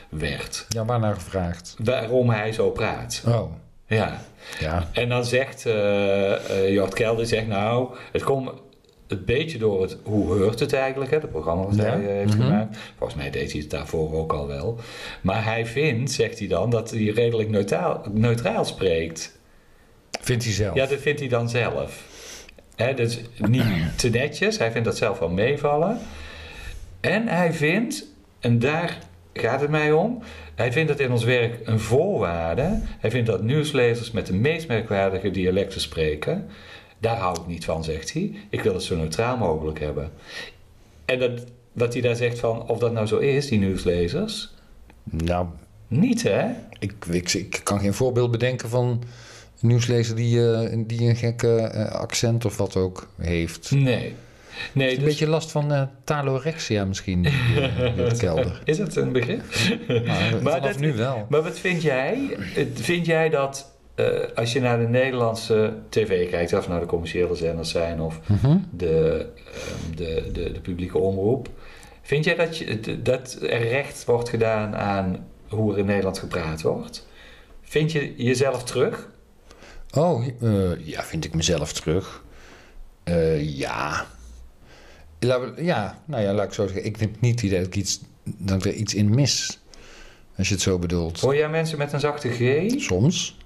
[0.08, 0.66] werd.
[0.68, 1.76] Ja, waarnaar gevraagd?
[1.84, 3.22] Waarom hij zo praat.
[3.26, 3.52] Oh,
[3.86, 4.20] Ja.
[4.60, 4.88] ja.
[4.92, 8.50] En dan zegt eh, Jort Kelder, zegt nou, het komt
[9.06, 11.82] een beetje door het Hoe Heurt het eigenlijk, hè, het programma wat Ja.
[11.82, 12.42] hij eh, heeft Mhm.
[12.42, 12.76] gemaakt.
[12.98, 14.78] Volgens mij deed hij het daarvoor ook al wel.
[15.20, 19.38] Maar hij vindt, zegt hij dan, dat hij redelijk neutraal, neutraal spreekt.
[20.20, 20.74] Vindt hij zelf?
[20.74, 22.02] Ja, dat vindt hij dan zelf.
[22.76, 23.64] Hè, dus niet
[23.96, 25.98] te netjes, hij vindt dat zelf wel meevallen.
[27.00, 28.06] En hij vindt,
[28.40, 28.98] en daar
[29.32, 30.22] gaat het mij om,
[30.54, 32.80] hij vindt dat in ons werk een voorwaarde.
[32.98, 36.46] Hij vindt dat nieuwslezers met de meest merkwaardige dialecten spreken.
[36.98, 38.34] Daar hou ik niet van, zegt hij.
[38.48, 40.10] Ik wil het zo neutraal mogelijk hebben.
[41.04, 44.54] En dat, wat hij daar zegt van, of dat nou zo is, die nieuwslezers.
[45.02, 45.46] Nou,
[45.88, 46.46] Niet, hè?
[46.78, 48.86] ik, ik, ik kan geen voorbeeld bedenken van
[49.60, 53.70] een nieuwslezer die, eh, die een gekke eh, accent of wat ook heeft.
[53.70, 54.14] Nee.
[54.72, 58.60] Nee, Een dus- beetje last van eh, talorexia misschien, eh, die kelder.
[58.64, 59.42] Is dat een begrip?
[60.06, 61.26] Nou, Maar dat- nu wel.
[61.28, 62.36] Maar wat vind jij?
[62.74, 67.34] Vind jij dat eh, als je naar de Nederlandse tv kijkt, of naar de commerciële
[67.34, 68.56] zenders zijn of Mhm.
[68.70, 71.48] de, ehm, de, de, de publieke omroep,
[72.02, 76.62] vind jij dat, je, dat er recht wordt gedaan aan hoe er in Nederland gepraat
[76.62, 77.06] wordt?
[77.62, 79.08] Vind je jezelf terug?
[79.96, 80.24] Oh,
[80.84, 82.22] ja, vind ik mezelf terug.
[83.38, 84.06] Ja.
[85.56, 86.84] Ja, nou ja, laat ik zo zeggen.
[86.84, 89.58] Ik heb niet het idee dat ik, iets, dat ik er iets in mis.
[90.36, 91.20] Als je het zo bedoelt.
[91.20, 92.70] Hoor jij mensen met een zachte G?
[92.80, 93.36] Soms.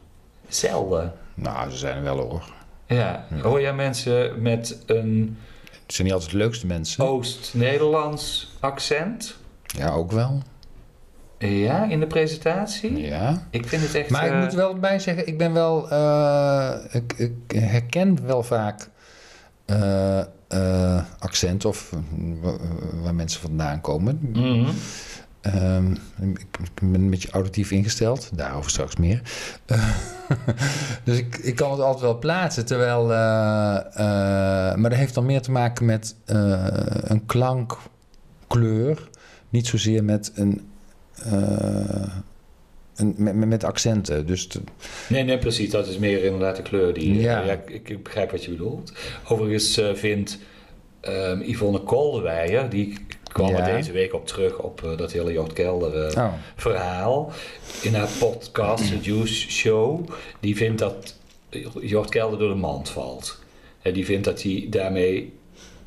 [0.48, 1.12] Zelden.
[1.34, 2.52] Nou, ze zijn er wel hoor.
[2.86, 3.26] Ja.
[3.42, 5.36] Hoor jij mensen met een
[5.84, 7.04] Het zijn niet altijd de leukste mensen.
[7.04, 9.36] Oost-Nederlands accent?
[9.62, 10.42] Ja, ook wel.
[11.38, 12.98] Ja, in de presentatie?
[12.98, 13.46] Ja.
[13.50, 14.10] Ik vind het echt...
[14.10, 15.90] Maar ik eh, moet wel bij zeggen, ik ben wel.
[15.90, 18.88] eh, ik, ik herken wel vaak
[19.64, 21.98] eh, eh, accent of eh,
[22.42, 22.56] wa-
[23.02, 24.18] waar mensen vandaan komen.
[24.32, 24.70] mhm.
[25.40, 29.22] Ehm, ik, ik ben een beetje auditief ingesteld, daarover straks meer.
[29.66, 29.88] Eh,
[31.04, 33.12] dus ik, ik kan het altijd wel plaatsen, terwijl.
[33.12, 36.66] eh, eh, maar dat heeft dan meer te maken met eh,
[37.02, 39.08] een klankkleur,
[39.48, 40.70] niet zozeer met een.
[43.16, 44.26] Met, met- accenten.
[44.26, 44.48] Dus
[45.08, 45.70] Nee, nee, precies.
[45.70, 47.14] Dat is meer inderdaad de kleur die...
[47.20, 47.44] Ja.
[47.44, 48.92] Ja, ik, ik begrijp wat je bedoelt.
[49.28, 50.38] Overigens eh, vindt
[51.00, 52.68] ehm, Yvonne Koldewijer...
[52.70, 52.98] die
[53.32, 53.68] kwam Ja.
[53.68, 57.32] er deze week op terug op eh, dat hele Jort Kelder eh, oh, verhaal.
[57.82, 60.08] In haar podcast, The Juice Show...
[60.40, 61.16] die vindt dat
[61.80, 63.38] Jort Kelder door de mand valt.
[63.82, 65.32] En die vindt dat hij daarmee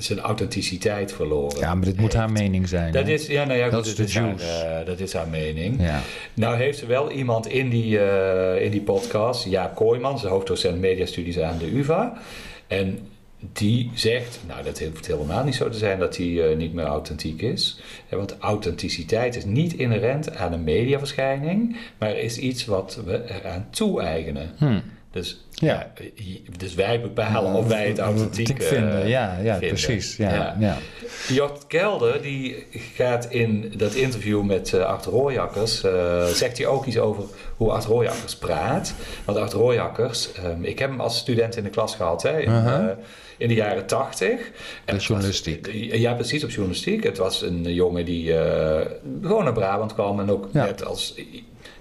[0.03, 2.91] zijn authenticiteit verloren ja, maar dit moet haar mening zijn.
[2.91, 3.11] Dat hè?
[3.11, 5.81] is, ja, nou ja, Dat is haar, eh, dat is haar mening.
[5.81, 6.01] Ja.
[6.33, 10.79] Nou heeft ze wel iemand in die, eh, in die podcast, Jaap Kooijmans, de hoofddocent
[10.79, 12.17] mediastudies aan de UvA.
[12.67, 12.99] En
[13.53, 16.85] die zegt, nou dat hoeft helemaal niet zo te zijn dat hij eh, niet meer
[16.85, 17.79] authentiek is.
[18.09, 24.51] Want authenticiteit is niet inherent aan een mediaverschijning, maar is iets wat we eraan toe-eigenen.
[24.57, 24.79] Hm.
[25.11, 25.91] Dus, Ja.
[26.15, 29.07] ja, dus wij bepalen of wij het authentiek eh, vinden.
[29.07, 29.67] Ja, ja vinden.
[29.69, 30.17] precies.
[30.17, 30.55] Ja, Ja.
[30.59, 30.77] ja.
[31.27, 36.85] Jort Kelder die gaat in dat interview met uh, Art Rooijakkers, uh, zegt hij ook
[36.85, 37.23] iets over
[37.57, 38.93] hoe Art Rooijakkers praat.
[39.25, 42.49] Want Art Rooijakkers, um, ik heb hem als student in de klas gehad hè, in,
[42.51, 42.83] Uh-huh.
[42.83, 42.89] uh,
[43.37, 44.51] in de jaren tachtig.
[44.85, 45.69] De journalistiek.
[45.73, 47.03] ja, precies, op journalistiek.
[47.03, 48.33] Het was een jongen die
[49.21, 50.65] gewoon naar Brabant kwam en ook Ja.
[50.65, 51.15] net als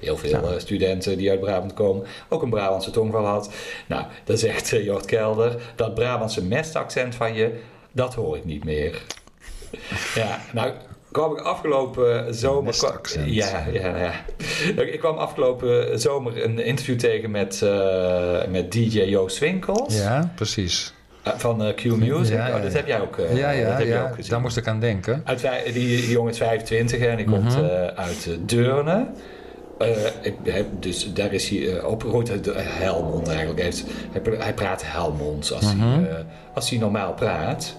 [0.01, 3.51] heel veel eh, studenten die uit Brabant komen, ook een Brabantse tongval had.
[3.89, 7.59] Nou, dan zegt eh, Jort Kelder, dat Brabantse mestaccent van je,
[7.93, 9.03] dat hoor ik niet meer.
[10.15, 10.73] ja, nou
[11.13, 12.63] kwam ik afgelopen zomer...
[12.65, 13.35] Mestaccent.
[13.35, 14.13] Ja, ja, ja.
[14.83, 20.95] Ik kwam afgelopen zomer een interview tegen met, eh, met DJ Joost Winkels Ja, precies.
[21.23, 22.35] eh, van eh, Q Music.
[22.37, 24.03] Ja, ja, Oh, dat heb jij ook, eh, ja, dat ja, heb ja.
[24.03, 24.31] ook gezien.
[24.31, 25.23] daar moest ik aan denken.
[25.25, 27.65] Uit, die, die jongen is 25 hè, en die komt Mhm.
[27.65, 29.07] eh, uit eh, Deurne.
[29.81, 29.89] Eh,
[30.43, 33.59] hij- dus daar is hij uh, opgegroeid Helmond eigenlijk.
[33.59, 35.89] Hij, heeft, hij, pra- hij praat Helmonds als, Mhm.
[35.89, 36.17] hij, eh,
[36.55, 37.77] als hij normaal praat.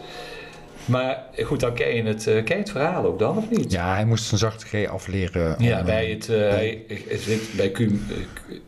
[0.86, 3.72] Maar goed, dan ken je het, eh, ken je het verhaal ook dan, of niet?
[3.72, 5.56] Ja, hij moest zijn zachte G afleren.
[5.58, 7.88] om, Ja, eh, bij het, eh, hij hij zit bij Q, eh,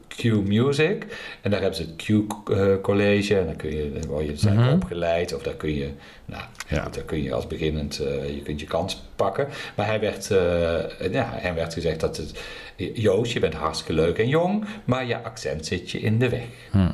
[0.08, 1.06] Q Music.
[1.42, 2.10] En daar hebben ze het Q
[2.52, 3.38] eh, College.
[3.38, 4.84] En dan kun je, dan word je dus eigenlijk Mhm.
[4.84, 5.34] opgeleid.
[5.36, 5.90] Of daar kun je,
[6.26, 6.82] nou, Ja.
[6.84, 9.48] goed, daar kun je als beginnend, eh, je kunt je kans pakken.
[9.76, 12.32] Maar hij werd, eh, ja, hem werd gezegd dat het,
[12.76, 16.48] Joost, je bent hartstikke leuk en jong, maar je accent zit je in de weg.
[16.72, 16.92] Hm.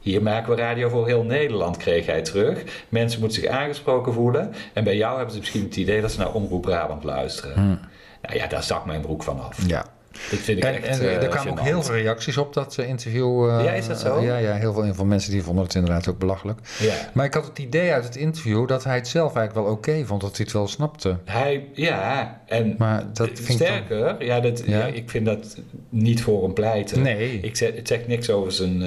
[0.00, 2.84] Hier maken we radio voor heel Nederland, kreeg hij terug.
[2.88, 4.54] Mensen moeten zich aangesproken voelen.
[4.72, 7.54] En bij jou hebben ze misschien het idee dat ze naar Omroep Brabant luisteren.
[7.54, 7.76] Hm.
[8.22, 9.66] Nou ja, daar zak mijn broek van af.
[9.66, 9.86] Ja.
[10.30, 12.78] Dat vind ik En, echt en eh, er kwamen ook heel veel reacties op dat
[12.78, 13.48] eh, interview.
[13.50, 14.20] eh, Ja, is dat zo?
[14.20, 16.58] ja, ja, heel veel, heel veel mensen die vonden het inderdaad ook belachelijk.
[16.78, 16.94] Ja.
[17.12, 20.04] Maar ik had het idee uit het interview dat hij het zelf eigenlijk wel oké
[20.04, 21.16] vond, dat hij het wel snapte.
[21.24, 24.78] Hij, ja, en Maar dat vind ik dan- sterker, ja, dat, Ja?
[24.78, 25.56] ja, ik vind dat
[25.88, 27.02] niet voor hem pleiten.
[27.02, 27.40] Nee.
[27.40, 28.82] Ik zeg, het zegt niks over zijn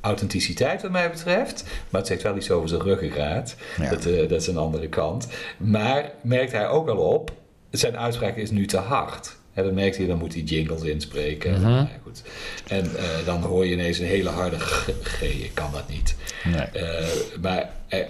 [0.00, 3.56] authenticiteit wat mij betreft, maar het zegt wel iets over zijn ruggengraat.
[3.80, 3.90] Ja.
[3.90, 5.28] Dat, dat is een andere kant.
[5.56, 7.32] Maar merkt hij ook al op,
[7.70, 9.36] zijn uitspraak is nu te hard.
[9.58, 11.52] Hè, dan merkt hij, dan moet hij jingles inspreken.
[11.52, 11.62] Mhm.
[11.70, 12.22] Nou goed.
[12.68, 14.88] En eh, dan hoor je ineens een hele harde g.
[15.02, 16.16] g ik kan dat niet.
[16.44, 16.84] Nee.
[16.84, 17.06] Eh,
[17.40, 18.04] maar eh,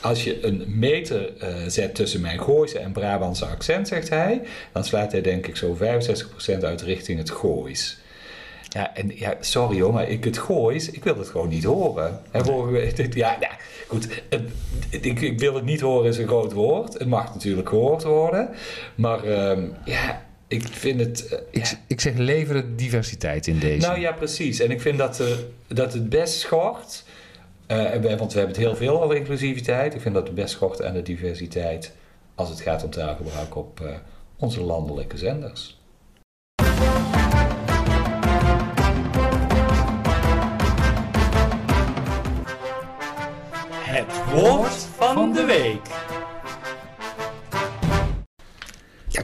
[0.00, 1.32] als je een meter
[1.66, 4.40] zet tussen mijn Gooise en Brabantse accent, zegt hij,
[4.72, 7.98] dan slaat hij denk ik zo 65% uit richting het Goois.
[8.68, 12.20] Ja, en ja, sorry hoor, maar ik het Goois, ik wil het gewoon niet horen.
[12.30, 13.52] En vorige week, dit- ja, nou,
[13.86, 14.50] goed, het-
[15.04, 16.92] ik, ik wil het niet horen is een groot woord.
[16.98, 18.48] Het mag natuurlijk gehoord worden,
[18.94, 21.26] maar ehm, ja, ik vind het...
[21.28, 21.78] eh, Ik, ja.
[21.86, 23.86] ik zeg leveren diversiteit in deze.
[23.86, 24.60] Nou ja, precies.
[24.60, 27.04] En ik vind dat, er, dat het best schort.
[27.66, 29.94] eh, en wij- want we hebben het heel veel over inclusiviteit.
[29.94, 31.92] Ik vind dat het best schort aan de diversiteit
[32.34, 33.92] als het gaat om taalgebruik op eh,
[34.36, 35.78] onze landelijke zenders.
[43.72, 45.80] Het woord van de week.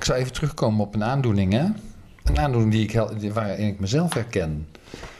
[0.07, 1.65] Zou even terugkomen op een aandoening, hè?
[2.25, 4.69] Een aandoening die ik, waarin ik mezelf herken.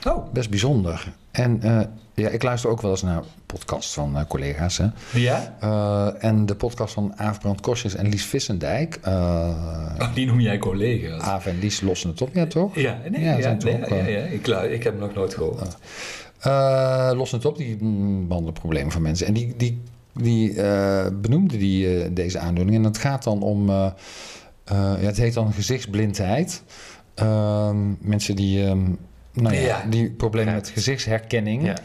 [0.07, 1.13] Oh, Best bijzonder.
[1.31, 1.79] En eh,
[2.13, 4.87] ja, ik luister ook wel eens naar podcasts van eh, collega's, hè?
[5.13, 5.55] ja?
[5.59, 8.99] Eh, en de podcast van Aaf Brand Kostjes en Lies Vissendijk.
[9.05, 11.21] Oh, die noem jij collega's.
[11.21, 12.75] Aaf en Lies lossen het op, ja toch?
[12.75, 15.77] Ja, nee, Ja, ja, nee, ook, ja, ja, Ik, ik heb hem nog nooit gehoord.
[16.39, 19.27] Eh, lossen het op, die mm, behandelen problemen van mensen.
[19.27, 19.81] En die, die,
[20.13, 20.53] die
[21.11, 22.77] benoemde die, deze aandoening.
[22.77, 23.69] En het gaat dan om,
[24.75, 26.63] ja, het heet dan gezichtsblindheid.
[27.13, 28.83] Ehm, mensen die, ehm,
[29.33, 29.85] nou ja, Ja.
[29.89, 31.65] die problemen met gezichtsherkenning.
[31.65, 31.77] Ja.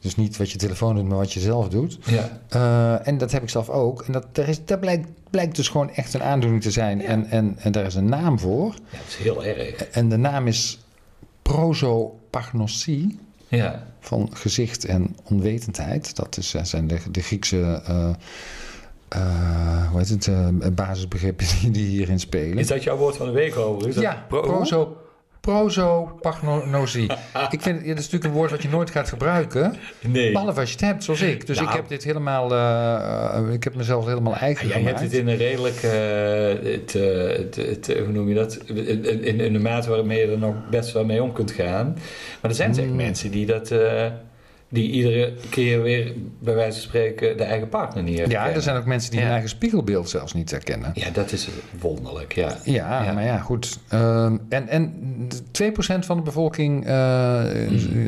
[0.00, 1.98] Dus niet wat je telefoon doet, maar wat je zelf doet.
[2.04, 2.40] Ja.
[2.48, 4.02] Eh, en dat heb ik zelf ook.
[4.02, 6.98] En dat, daar is, dat blijkt, blijkt dus gewoon echt een aandoening te zijn.
[6.98, 7.04] Ja.
[7.06, 8.66] En, en, en daar is een naam voor.
[8.90, 9.84] ja, dat is heel erg.
[9.84, 10.78] En de naam is
[11.42, 13.18] prosopagnosie
[13.48, 13.86] Ja.
[14.00, 16.16] van gezicht en onwetendheid.
[16.16, 18.10] Dat is, eh, zijn de, de Griekse eh,
[19.12, 22.58] eh, hoe heet het, eh, basisbegrippen die, die hierin spelen.
[22.58, 24.00] Is dat jouw woord van de week over?
[24.00, 24.96] Ja, pro- proso,
[25.40, 27.10] prosopagnosie.
[27.50, 29.74] ik vind, ja, dat is natuurlijk een woord wat je nooit gaat gebruiken.
[30.00, 30.32] Nee.
[30.32, 31.46] Behalve als je het hebt, zoals ik.
[31.46, 31.68] Dus Nou.
[31.68, 35.00] ik heb dit helemaal, eh, ik heb mezelf helemaal eigen Jij gemaakt.
[35.00, 39.52] hebt het in een redelijk, het, het, het, hoe noem je dat, in, in, in
[39.52, 41.86] de mate waarmee je er nog best wel mee om kunt gaan.
[42.40, 42.96] Maar er zijn zeker Mm.
[42.96, 43.70] mensen die dat,
[44.72, 48.54] die iedere keer weer, bij wijze van spreken, de eigen partner niet ja, herkennen.
[48.54, 49.24] er zijn ook mensen die Ja.
[49.24, 50.90] hun eigen spiegelbeeld zelfs niet herkennen.
[50.94, 51.48] Ja, dat is
[51.80, 52.56] wonderlijk, ja.
[52.64, 53.12] Ja, Ja.
[53.12, 53.78] maar ja, goed.
[53.88, 54.92] Ehm, en, en
[55.28, 57.44] de 2% van de bevolking eh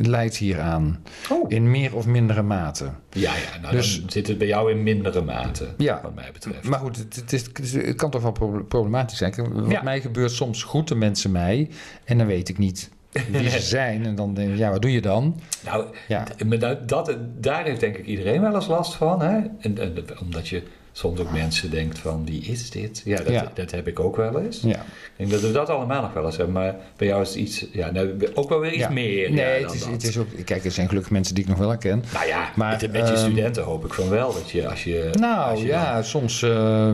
[0.01, 0.99] leidt hieraan.
[1.31, 1.45] Oh.
[1.51, 2.85] In meer of mindere mate.
[3.09, 5.99] Ja, ja, nou Dus- dan zit het bij jou in mindere mate, Ja.
[6.03, 6.63] wat mij betreft.
[6.63, 9.33] Maar goed, het, het, is, het kan toch wel proble- problematisch zijn.
[9.53, 9.83] Wat Ja.
[9.83, 11.69] mij gebeurt, soms groeten mensen mij.
[12.05, 12.89] En dan weet ik niet
[13.31, 14.05] wie ze zijn.
[14.05, 15.39] En dan denk ik, ja, wat doe je dan?
[15.65, 16.23] Nou, Ja.
[16.23, 19.21] d- maar dat, dat, daar heeft denk ik iedereen wel eens last van.
[19.21, 19.37] Hè?
[19.59, 23.01] En, en, omdat je soms ook mensen denkt van, wie is dit?
[23.05, 23.51] Ja, dat, Ja.
[23.53, 24.61] dat heb ik ook wel eens.
[24.61, 24.75] Ja.
[24.79, 27.37] Ik denk dat we dat allemaal nog wel eens hebben, maar bij jou is het
[27.37, 28.89] iets, ja, nou, ook wel weer iets Ja.
[28.89, 29.31] meer.
[29.31, 29.91] Nee, het, is, dat.
[29.91, 30.27] het is ook...
[30.45, 32.03] Kijk, er zijn gelukkig mensen die ik nog wel herken.
[32.13, 34.83] Nou ja, Maar, met, met je ehm, studenten hoop ik van wel, dat je als
[34.83, 35.09] je...
[35.19, 36.41] Nou als je ja, soms.
[36.41, 36.87] eh,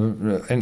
[0.47, 0.61] en,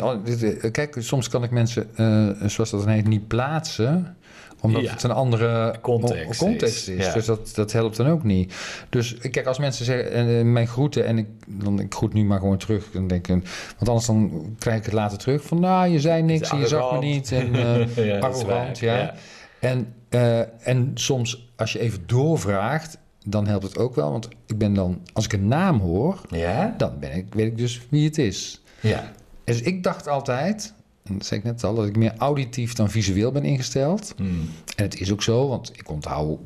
[0.62, 4.16] eh, kijk, soms kan ik mensen, eh, zoals dat dan heet, niet plaatsen
[4.62, 4.92] omdat Ja.
[4.92, 7.06] het een andere Context is, is.
[7.06, 7.14] ja.
[7.14, 8.54] Dus dat, dat helpt dan ook niet.
[8.90, 12.40] Dus kijk, als mensen zeggen, eh, mijn groeten en ik, dan, ik groet nu maar
[12.40, 12.92] gewoon terug.
[12.92, 13.44] Dan denk ik,
[13.78, 16.68] want anders dan krijg ik het later terug van, nou, je zei niks en je
[16.68, 17.32] zag me niet.
[17.32, 17.56] En,
[17.96, 19.14] eh, ja, arrogant, ja.
[19.60, 24.12] En, eh, en soms, als je even doorvraagt, dan helpt het ook wel.
[24.12, 26.74] Want ik ben dan, als ik een naam hoor, Ja?
[26.78, 28.62] dan ben ik, weet ik dus wie het is.
[28.80, 29.12] Ja.
[29.44, 30.74] Dus ik dacht altijd,
[31.18, 34.14] dat zei ik net al, dat ik meer auditief dan visueel ben ingesteld.
[34.18, 34.50] Hmm.
[34.76, 36.40] En het is ook zo, want ik onthoud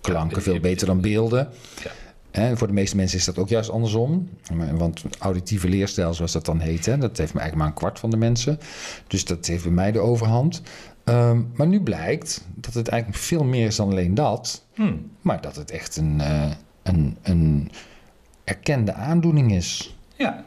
[0.00, 1.48] klanken veel beter dan beelden.
[1.82, 1.90] Ja.
[2.30, 4.28] En voor de meeste mensen is dat ook juist andersom.
[4.72, 7.98] Want auditieve leerstijl, zoals dat dan heet, hè, dat heeft me eigenlijk maar een kwart
[7.98, 8.58] van de mensen.
[9.06, 10.62] Dus dat heeft bij mij de overhand.
[11.04, 14.64] Ehm, maar nu blijkt dat het eigenlijk veel meer is dan alleen dat.
[14.74, 15.10] Hmm.
[15.20, 16.50] Maar dat het echt een, eh,
[16.82, 17.70] een, een
[18.44, 19.96] erkende aandoening is.
[20.16, 20.44] Ja.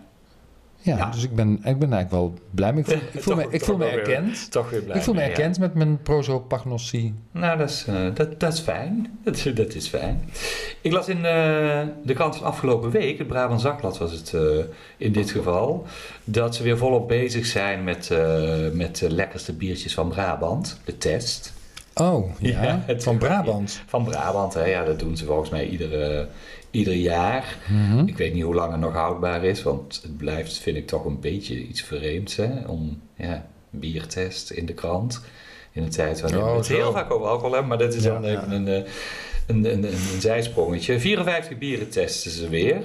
[0.88, 1.10] Ja, Ja.
[1.10, 2.73] dus ik ben, ik ben eigenlijk wel blij.
[2.73, 4.52] Ik voel, ik voel me, ik voel me weer- erkend.
[4.52, 5.28] Toch weer blij Ik voel me ja.
[5.28, 7.13] erkend met mijn prosopagnosie.
[7.32, 9.19] Nou, dat is, eh, dat, dat is fijn.
[9.23, 10.30] Dat, dat is fijn.
[10.82, 14.41] Ik las in eh, de krant van afgelopen week, het Brabant Zakblad was het eh,
[14.97, 15.86] in dit geval,
[16.23, 18.12] dat ze weer volop bezig zijn met,
[18.73, 21.54] met de lekkerste biertjes van Brabant, de test.
[22.02, 23.82] Oh, ja, Ja, het- van Brabant.
[23.86, 24.66] Van Brabant, hè?
[24.66, 26.28] Ja, dat doen ze volgens mij iedere,
[26.72, 27.58] ieder jaar.
[27.68, 28.08] Mhm.
[28.08, 31.06] Ik weet niet hoe lang het nog houdbaar is, want het blijft, vind ik, toch
[31.06, 32.50] een beetje iets vreemds, hè?
[32.68, 35.22] Om, ja, biertest in de krant.
[35.72, 38.04] In een tijd waarin Oh, we het heel vaak over alcohol hebben, maar dat is
[38.04, 38.90] Ja, dan even een, eh,
[39.48, 41.00] een, een, zijsprongetje.
[41.00, 42.82] 54 bieren testen ze weer.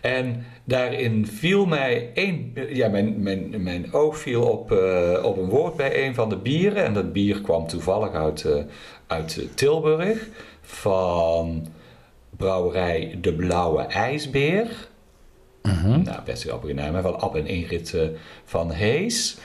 [0.00, 2.52] En daarin viel mij één...
[2.68, 6.36] Ja, mijn, mijn, mijn oog viel op, eh, op een woord bij een van de
[6.36, 6.84] bieren.
[6.84, 8.62] En dat bier kwam toevallig uit, eh,
[9.06, 10.28] uit Tilburg.
[10.60, 11.66] Van
[12.36, 14.88] brouwerij De Blauwe IJsbeer.
[15.62, 16.02] Mhm.
[16.02, 17.02] Nou, best wel grappige naam.
[17.02, 18.02] Van Ab en Ingrid eh,
[18.44, 19.36] van Hees.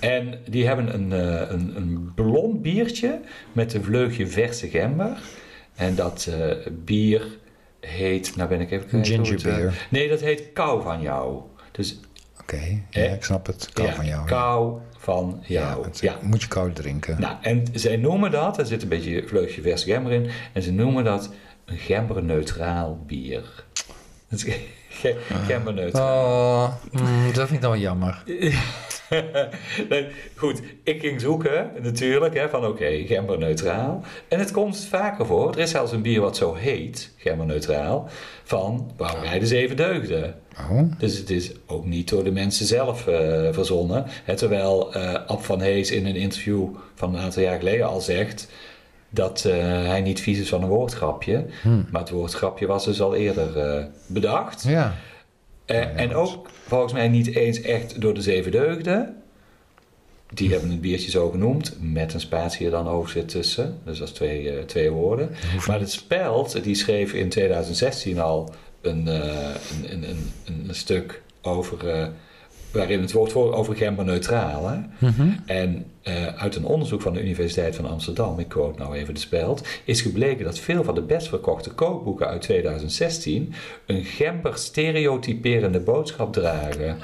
[0.00, 1.10] En die hebben een,
[1.52, 3.20] een, een blond biertje
[3.52, 5.18] met een vleugje verse gember.
[5.80, 7.22] En dat eh, bier
[7.80, 9.86] heet, nou ben ik even kwijt hoe Ginger het, eh, beer.
[9.90, 11.40] nee, dat heet kou van jou.
[11.70, 12.00] Dus
[12.40, 12.56] Oké,
[12.90, 13.12] ja, Eh?
[13.12, 13.68] ik snap het.
[13.72, 14.20] Kou ja, van jou.
[14.20, 14.26] ja.
[14.26, 15.86] kou van jou.
[16.00, 17.20] Ja, Moet je koud drinken.
[17.20, 20.72] Nou, en zij noemen dat, er zit een beetje vleugje verse gember in, en ze
[20.72, 21.30] noemen dat
[21.64, 23.64] een gemberneutraal bier.
[24.28, 24.54] Dat is
[25.00, 25.16] ge-
[25.46, 26.64] gemberneutraal.
[26.64, 28.22] Oh, mm, dat vind ik dan wel jammer.
[29.88, 34.04] Nee, goed, ik ging zoeken natuurlijk hè, van oké, gemberneutraal.
[34.28, 35.52] En het komt vaker voor.
[35.52, 38.08] Er is zelfs een bier wat zo heet, gemberneutraal,
[38.44, 40.34] van Brouwerij de Zeven Deugden.
[40.70, 44.04] Oh, Dus het is ook niet door de mensen zelf eh, verzonnen.
[44.24, 48.00] Hè, terwijl eh Ab van Hees in een interview van een aantal jaar geleden al
[48.00, 48.48] zegt
[49.10, 49.52] dat eh,
[49.86, 51.46] hij niet vies is van een woordgrapje.
[51.62, 51.86] Hmm.
[51.90, 54.62] Maar het woordgrapje was dus al eerder bedacht.
[54.62, 54.94] ja.
[55.70, 59.22] Eh, en ook volgens mij niet eens echt door de zeven deugden.
[60.34, 63.78] Die hebben het biertje zo genoemd, met een spatie er dan over zit tussen.
[63.84, 65.30] Dus dat is twee, eh, twee woorden.
[65.66, 70.74] Maar het Speld, die schreef in 2016 al een, eh, een, een, een, een, een
[70.74, 72.10] stuk over...
[72.72, 74.68] waarin het woord voor over gemberneutraal.
[74.68, 74.78] Hè?
[74.98, 75.28] Mhm.
[75.46, 79.20] En eh, uit een onderzoek van de Universiteit van Amsterdam, ik quote nou even de
[79.20, 83.54] speld, is gebleken dat veel van de best verkochte kookboeken uit 2016
[83.86, 86.98] een gember stereotyperende boodschap dragen.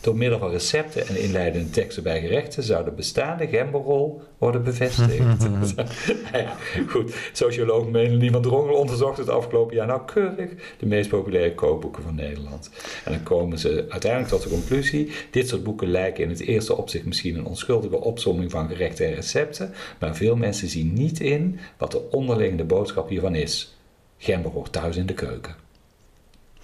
[0.00, 5.18] Door middel van recepten en inleidende teksten bij gerechten zou de bestaande gemberrol worden bevestigd.
[5.18, 5.74] Nou
[6.32, 6.56] ja,
[6.92, 7.86] goed, socioloog
[8.30, 12.70] van Drongel onderzocht het afgelopen jaar nauwkeurig de meest populaire kookboeken van Nederland.
[13.04, 16.76] En dan komen ze uiteindelijk tot de conclusie: dit soort boeken lijken in het eerste
[16.76, 21.58] opzicht misschien een onschuldige opsomming van gerechten en recepten, maar veel mensen zien niet in
[21.76, 23.78] wat de onderliggende boodschap hiervan is.
[24.18, 25.69] Gember hoort thuis in de keuken.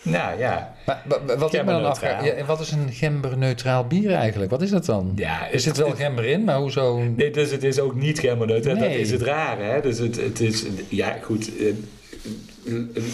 [0.08, 1.90] Nou ja, Maar, wa- wa- wat ik me dan Gemberneutraal.
[2.14, 4.50] afvraag, ja, wat is een gemberneutraal bier eigenlijk?
[4.50, 5.12] Wat is dat dan?
[5.16, 6.98] ja Er zit wel gember in, maar hoezo?
[7.16, 8.74] Nee, dus het is ook niet gemberneutraal.
[8.78, 9.00] Dat Nee.
[9.00, 9.62] is het rare.
[9.62, 9.80] Hè?
[9.80, 11.72] Dus het, het is, ja goed, eh,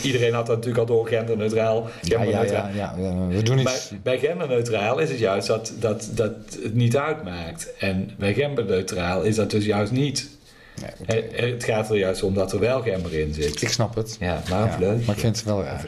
[0.02, 1.88] iedereen had dat natuurlijk al door genderneutraal.
[2.02, 2.68] Ja, genderneutraal.
[2.68, 3.92] ja, ja, ja, we doen iets.
[4.02, 7.72] bij genderneutraal is het juist dat, dat, dat het niet uitmaakt.
[7.78, 10.31] En bij genderneutraal is dat dus juist niet.
[10.80, 11.36] Nee, oké.
[11.42, 13.62] Het, gaat er juist om dat er wel gember in zit.
[13.62, 14.16] Ik snap het.
[14.20, 15.04] Ja, maar een Ja, vleugje.
[15.06, 15.86] maar ik vind het wel raar.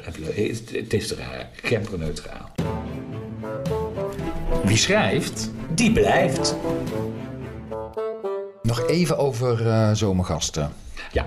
[0.74, 1.48] Het, is raar.
[1.62, 2.50] Genderneutraal.
[4.64, 5.50] Wie schrijft?
[5.74, 6.56] Die blijft.
[8.62, 10.72] Nog even over eh, zomergasten.
[11.12, 11.26] Ja.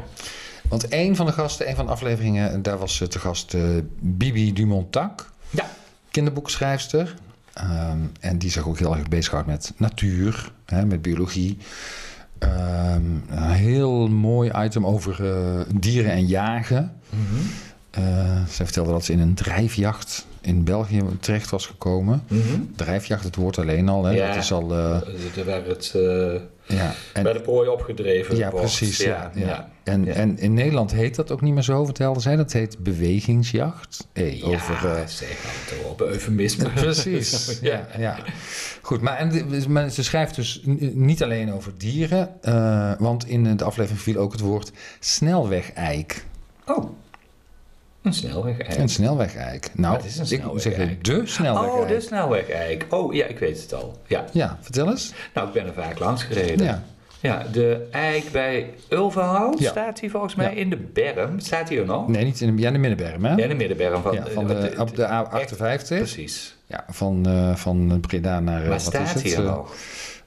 [0.69, 3.61] Want een van de gasten, een van de afleveringen, daar was eh, te gast eh,
[3.99, 5.69] Bibi Dumontac, Ja.
[6.11, 7.13] kinderboekschrijfster.
[7.53, 11.57] Ehm, en die zich ook heel erg bezighoudt met natuur, hè, met biologie.
[12.39, 16.93] Ehm, een heel mooi item over eh, dieren en jagen.
[17.09, 17.41] Mhm.
[17.91, 18.03] Eh,
[18.49, 22.23] zij vertelde dat ze in een drijfjacht in België terecht was gekomen.
[22.27, 22.59] Mhm.
[22.75, 24.27] Drijfjacht, het woord alleen al, hè, Ja.
[24.27, 24.71] dat is al...
[24.73, 24.95] eh,
[25.37, 28.37] Er werd het eh, ja, en, bij de prooi opgedreven.
[28.37, 28.65] ja, wordt.
[28.65, 28.97] precies.
[28.97, 29.69] Ja, ja.
[29.83, 30.13] En, ja.
[30.13, 32.35] en in Nederland heet dat ook niet meer zo, vertelde zij.
[32.35, 34.07] Dat heet bewegingsjacht.
[34.13, 35.37] Hey, over, Ja, zeg
[35.89, 36.69] op eufemisme.
[36.69, 37.59] Precies.
[37.61, 38.17] ja, ja.
[38.81, 40.61] Goed, maar, en, maar ze schrijft dus
[40.93, 46.25] niet alleen over dieren, eh, want in de aflevering viel ook het woord snelwegeik.
[46.65, 46.89] Oh,
[48.07, 49.69] een snelweg Een snelwegeik.
[49.73, 50.27] Nou, is ik moet
[50.61, 50.61] snelwegeik?
[50.61, 51.81] zeggen, de snelwegeik.
[51.81, 52.85] Oh, de snelweg-eik.
[52.89, 53.97] Oh, ja, ik weet het al.
[54.07, 54.25] Ja.
[54.31, 55.13] Ja, vertel eens.
[55.33, 56.65] Nou, ik ben er vaak langs gereden.
[56.65, 56.83] Ja.
[57.21, 59.69] Ja, de eik bij Ulverhout Ja.
[59.69, 60.51] staat hier volgens mij Ja.
[60.59, 61.39] in de berm.
[61.39, 62.07] Staat hier nog?
[62.07, 63.31] Nee, niet in de, ja, in de middenberm, hè?
[63.35, 65.87] Ja, in de middenberm van, Ja, van de, op de A58.
[65.87, 66.55] Precies.
[66.65, 68.53] Ja, van, eh, van Breda naar...
[68.55, 69.23] eh, Maar wat is staat het?
[69.23, 69.73] hier Eh, nog?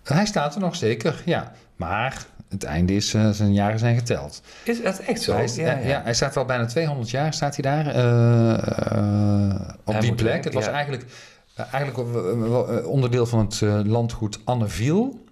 [0.05, 1.53] Hij staat er nog zeker, ja.
[1.77, 4.43] Maar het einde is, eh, zijn jaren zijn geteld.
[4.65, 5.33] Is dat echt zo?
[5.33, 9.61] hij, is- ja, ja, hij staat al bijna 200 jaar, staat hij daar, eh, eh,
[9.85, 10.45] op Hij die plek.
[10.45, 11.05] Het was eigenlijk,
[11.73, 11.99] eigenlijk
[12.87, 15.25] onderdeel van het landgoed Anneviel.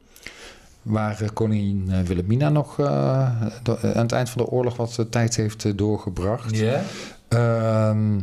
[0.83, 3.53] Waar koningin Wilhelmina nog aan
[3.83, 6.57] het eind van de oorlog wat tijd heeft doorgebracht.
[6.57, 6.81] Ja?
[7.29, 8.19] Ehm,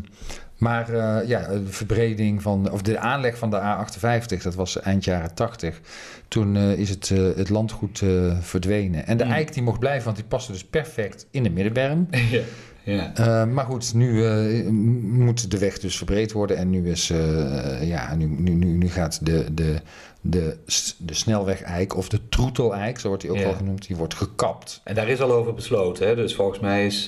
[0.66, 5.04] maar eh, ja, de verbreding van, of de aanleg van de A58, dat was eind
[5.04, 5.82] jaren 80.
[6.28, 8.04] Toen eh, is het, eh, het landgoed
[8.42, 9.08] verdwenen.
[9.08, 9.32] En de Mm.
[9.32, 12.08] eik die mocht blijven, want die paste dus perfect in de middenberm.
[12.32, 12.42] ja.
[12.86, 13.12] Ja.
[13.16, 14.68] Eh, maar goed, nu eh,
[15.02, 16.58] moet de weg dus verbreed worden.
[16.58, 19.76] En nu, is, eh, ja, nu, nu, nu, nu gaat de, de,
[20.22, 20.58] de,
[20.98, 23.44] de snelweg-eik, of de troeteleik, zo wordt die ook Ja.
[23.44, 24.82] wel genoemd, die wordt gekapt.
[24.84, 26.16] En daar is al over besloten, hè?
[26.16, 27.06] dus volgens mij is,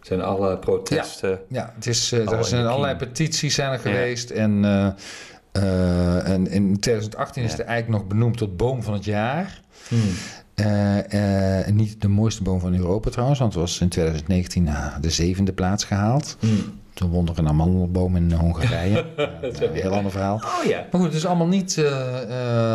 [0.00, 1.40] zijn alle protesten.
[1.48, 4.30] Ja, het is, er zijn allerlei petities zijn er geweest.
[4.30, 4.64] En,
[6.24, 7.56] en in 2018 is Ja.
[7.56, 9.60] de eik nog benoemd tot boom van het jaar.
[9.88, 10.00] Hmm.
[10.56, 14.94] Eh, eh, niet de mooiste boom van Europa trouwens, want het was in 2019 ah,
[15.00, 16.36] de zevende plaats gehaald.
[16.40, 16.78] Hmm.
[16.94, 19.04] Toen won er een amandelboom in Hongarije.
[19.16, 20.34] Eh, een heel ander verhaal.
[20.36, 20.78] Oh ja.
[20.90, 22.22] Maar goed, het is allemaal niet, eh,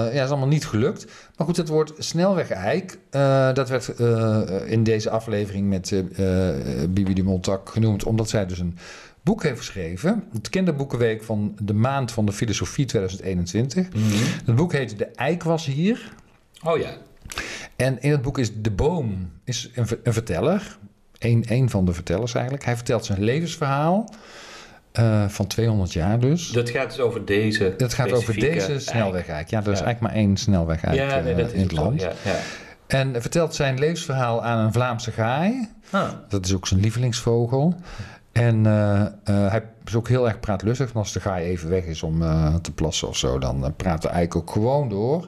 [0.08, 1.06] eh, ja, is allemaal niet gelukt.
[1.38, 6.00] Maar goed, het woord snelweg-eik, eh, dat werd eh, in deze aflevering met eh,
[6.50, 8.78] eh, Bibi de Montak genoemd, omdat zij dus een
[9.24, 10.24] boek heeft geschreven.
[10.34, 13.88] Het kinderboekenweek van de maand van de filosofie 2021.
[13.92, 14.02] Hmm.
[14.46, 16.14] Het boek heet De Eik was hier.
[16.64, 16.90] Oh ja.
[17.82, 20.78] En in het boek is de boom is een, een verteller.
[21.20, 22.66] Een, een van de vertellers eigenlijk.
[22.66, 24.10] Hij vertelt zijn levensverhaal.
[24.92, 26.50] eh, van 200 jaar dus.
[26.52, 27.74] Dat gaat dus over deze.
[27.78, 29.50] Het gaat over deze snelweg eigenlijk.
[29.50, 31.72] Ja, er is eigenlijk maar één snelweg uit, Ja, nee, eh, dat is in het
[31.72, 32.02] land.
[32.02, 32.36] Ja, ja.
[32.88, 35.70] En vertelt zijn levensverhaal aan een Vlaamse gaai.
[35.90, 36.10] Ah.
[36.30, 37.76] Dat is ook zijn lievelingsvogel.
[38.32, 40.90] En eh, hij is ook heel erg praatlustig.
[40.90, 42.20] En als de gaai even weg is om
[42.62, 45.28] te plassen of zo, dan praat de eik ook gewoon door.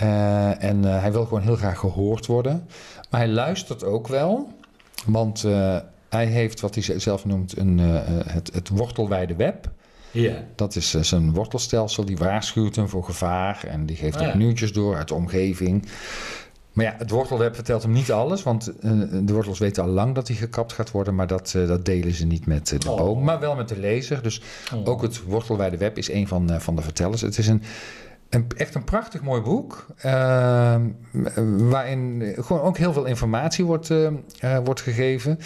[0.00, 2.66] Eh, en eh, hij wil gewoon heel graag gehoord worden.
[3.10, 4.48] Maar hij luistert ook wel.
[5.06, 5.76] Want eh,
[6.08, 9.70] hij heeft wat hij zelf noemt een, het, het wortelwijde web.
[10.10, 10.34] Ja.
[10.54, 14.72] Dat is zijn wortelstelsel, die waarschuwt hem voor gevaar en die geeft Ah, ook nieuwtjes
[14.72, 15.86] door uit de omgeving.
[16.72, 18.72] Maar ja, het wortelweb vertelt hem niet alles, want
[19.26, 22.26] de wortels weten al lang dat hij gekapt gaat worden, maar dat, dat delen ze
[22.26, 22.96] niet met de Oh.
[22.96, 24.22] boom, maar wel met de lezer.
[24.22, 24.42] Dus
[24.74, 24.88] Oh.
[24.88, 27.20] ook het wortelwijde web is een van, van de vertellers.
[27.20, 27.62] Het is een,
[28.30, 30.76] een, echt een prachtig mooi boek, eh,
[31.56, 34.06] waarin gewoon ook heel veel informatie wordt, eh,
[34.40, 35.38] eh, wordt gegeven.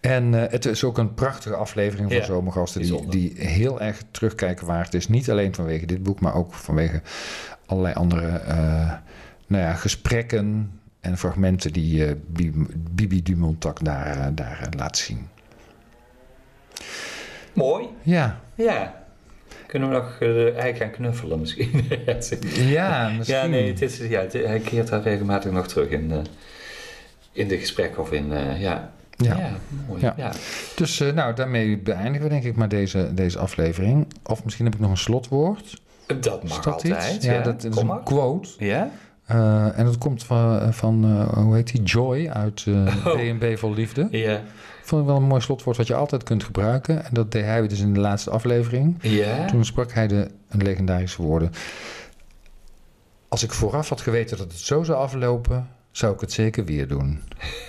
[0.00, 4.02] En eh, het is ook een prachtige aflevering voor Ja, zomergasten die, die heel erg
[4.10, 5.08] terugkijken waard is.
[5.08, 7.00] Niet alleen vanwege dit boek, maar ook vanwege
[7.66, 8.40] allerlei andere
[9.46, 10.70] nou ja, gesprekken
[11.00, 12.52] en fragmenten die Bi-
[12.90, 15.28] Bibi Dumontak daar, daar laat zien.
[17.54, 17.86] Mooi.
[18.02, 19.00] Ja, Ja.
[19.72, 21.70] Kunnen we nog eh, de eik gaan knuffelen misschien?
[22.54, 23.36] ja misschien.
[23.38, 26.18] ja, nee, het is, ja, het- hij keert daar regelmatig nog terug in, eh,
[27.32, 28.92] in de gesprek of in, eh, ja.
[29.16, 29.50] Ja.
[29.88, 30.00] mooi.
[30.00, 30.14] Ja.
[30.16, 30.32] Ja.
[30.76, 34.06] Dus eh, nou, daarmee beëindigen we denk ik maar deze, deze aflevering.
[34.22, 35.80] Of misschien heb ik nog een slotwoord.
[36.20, 37.14] Dat mag dat altijd.
[37.14, 37.24] iets?
[37.24, 38.02] Ja, dat is Kom een maar.
[38.02, 38.48] quote.
[38.58, 38.90] Ja?
[39.26, 43.14] Eh, en dat komt van, van eh, hoe heet die, Joy uit eh Oh.
[43.38, 44.08] B&B Vol Liefde.
[44.10, 44.40] Ja.
[44.82, 47.04] Ik vond het wel een mooi slotwoord wat je altijd kunt gebruiken.
[47.04, 48.96] En dat deed hij dus in de laatste aflevering.
[49.00, 49.46] Ja?
[49.46, 51.50] Toen sprak hij de legendarische woorden.
[53.28, 56.88] Als ik vooraf had geweten dat het zo zou aflopen, zou ik het zeker weer
[56.88, 57.20] doen.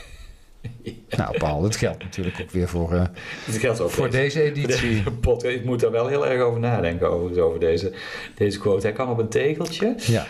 [1.09, 3.03] Nou, Paul, dat geldt natuurlijk ook weer voor, eh,
[3.45, 5.03] Dat geldt ook voor deze- editie.
[5.21, 5.53] deze.
[5.53, 7.93] Ik moet daar wel heel erg over nadenken, over, over deze,
[8.35, 8.87] deze quote.
[8.87, 9.95] Hij kan op een tegeltje.
[9.97, 10.25] Ja,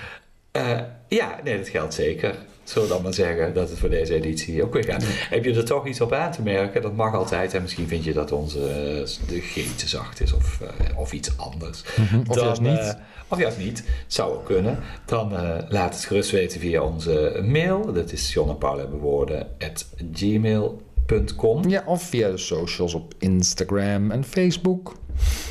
[0.52, 2.36] Eh, ja, nee, dat geldt zeker.
[2.64, 5.04] Zullen we dan maar zeggen dat het voor deze editie ook weer gaat.
[5.06, 6.82] Heb je er toch iets op aan te merken?
[6.82, 7.54] Dat mag altijd.
[7.54, 11.14] En misschien vind je dat onze eh, de G te zacht is of, eh, of
[11.14, 11.84] iets anders.
[11.98, 12.78] Mhm, Of Dan, juist niet.
[12.80, 12.94] eh,
[13.28, 13.84] of juist niet.
[14.08, 14.80] Zou ook kunnen.
[15.06, 15.32] Dan
[15.70, 17.94] laat het gerust weten via onze mail.
[17.94, 21.70] Dat is John en Paul hebben woorden at gmail.com.
[21.70, 24.96] Ja, of via de socials op Instagram en Facebook.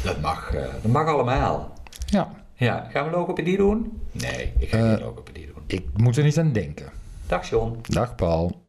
[0.04, 0.50] Dat mag,
[0.82, 1.72] dat mag allemaal.
[2.06, 4.00] Ja, Ja, gaan we logopedie doen?
[4.12, 5.62] Nee, ik ga geen logopedie doen.
[5.66, 6.90] ik moet er niet aan denken.
[7.32, 7.80] Dag John.
[7.88, 8.61] Dag Paul.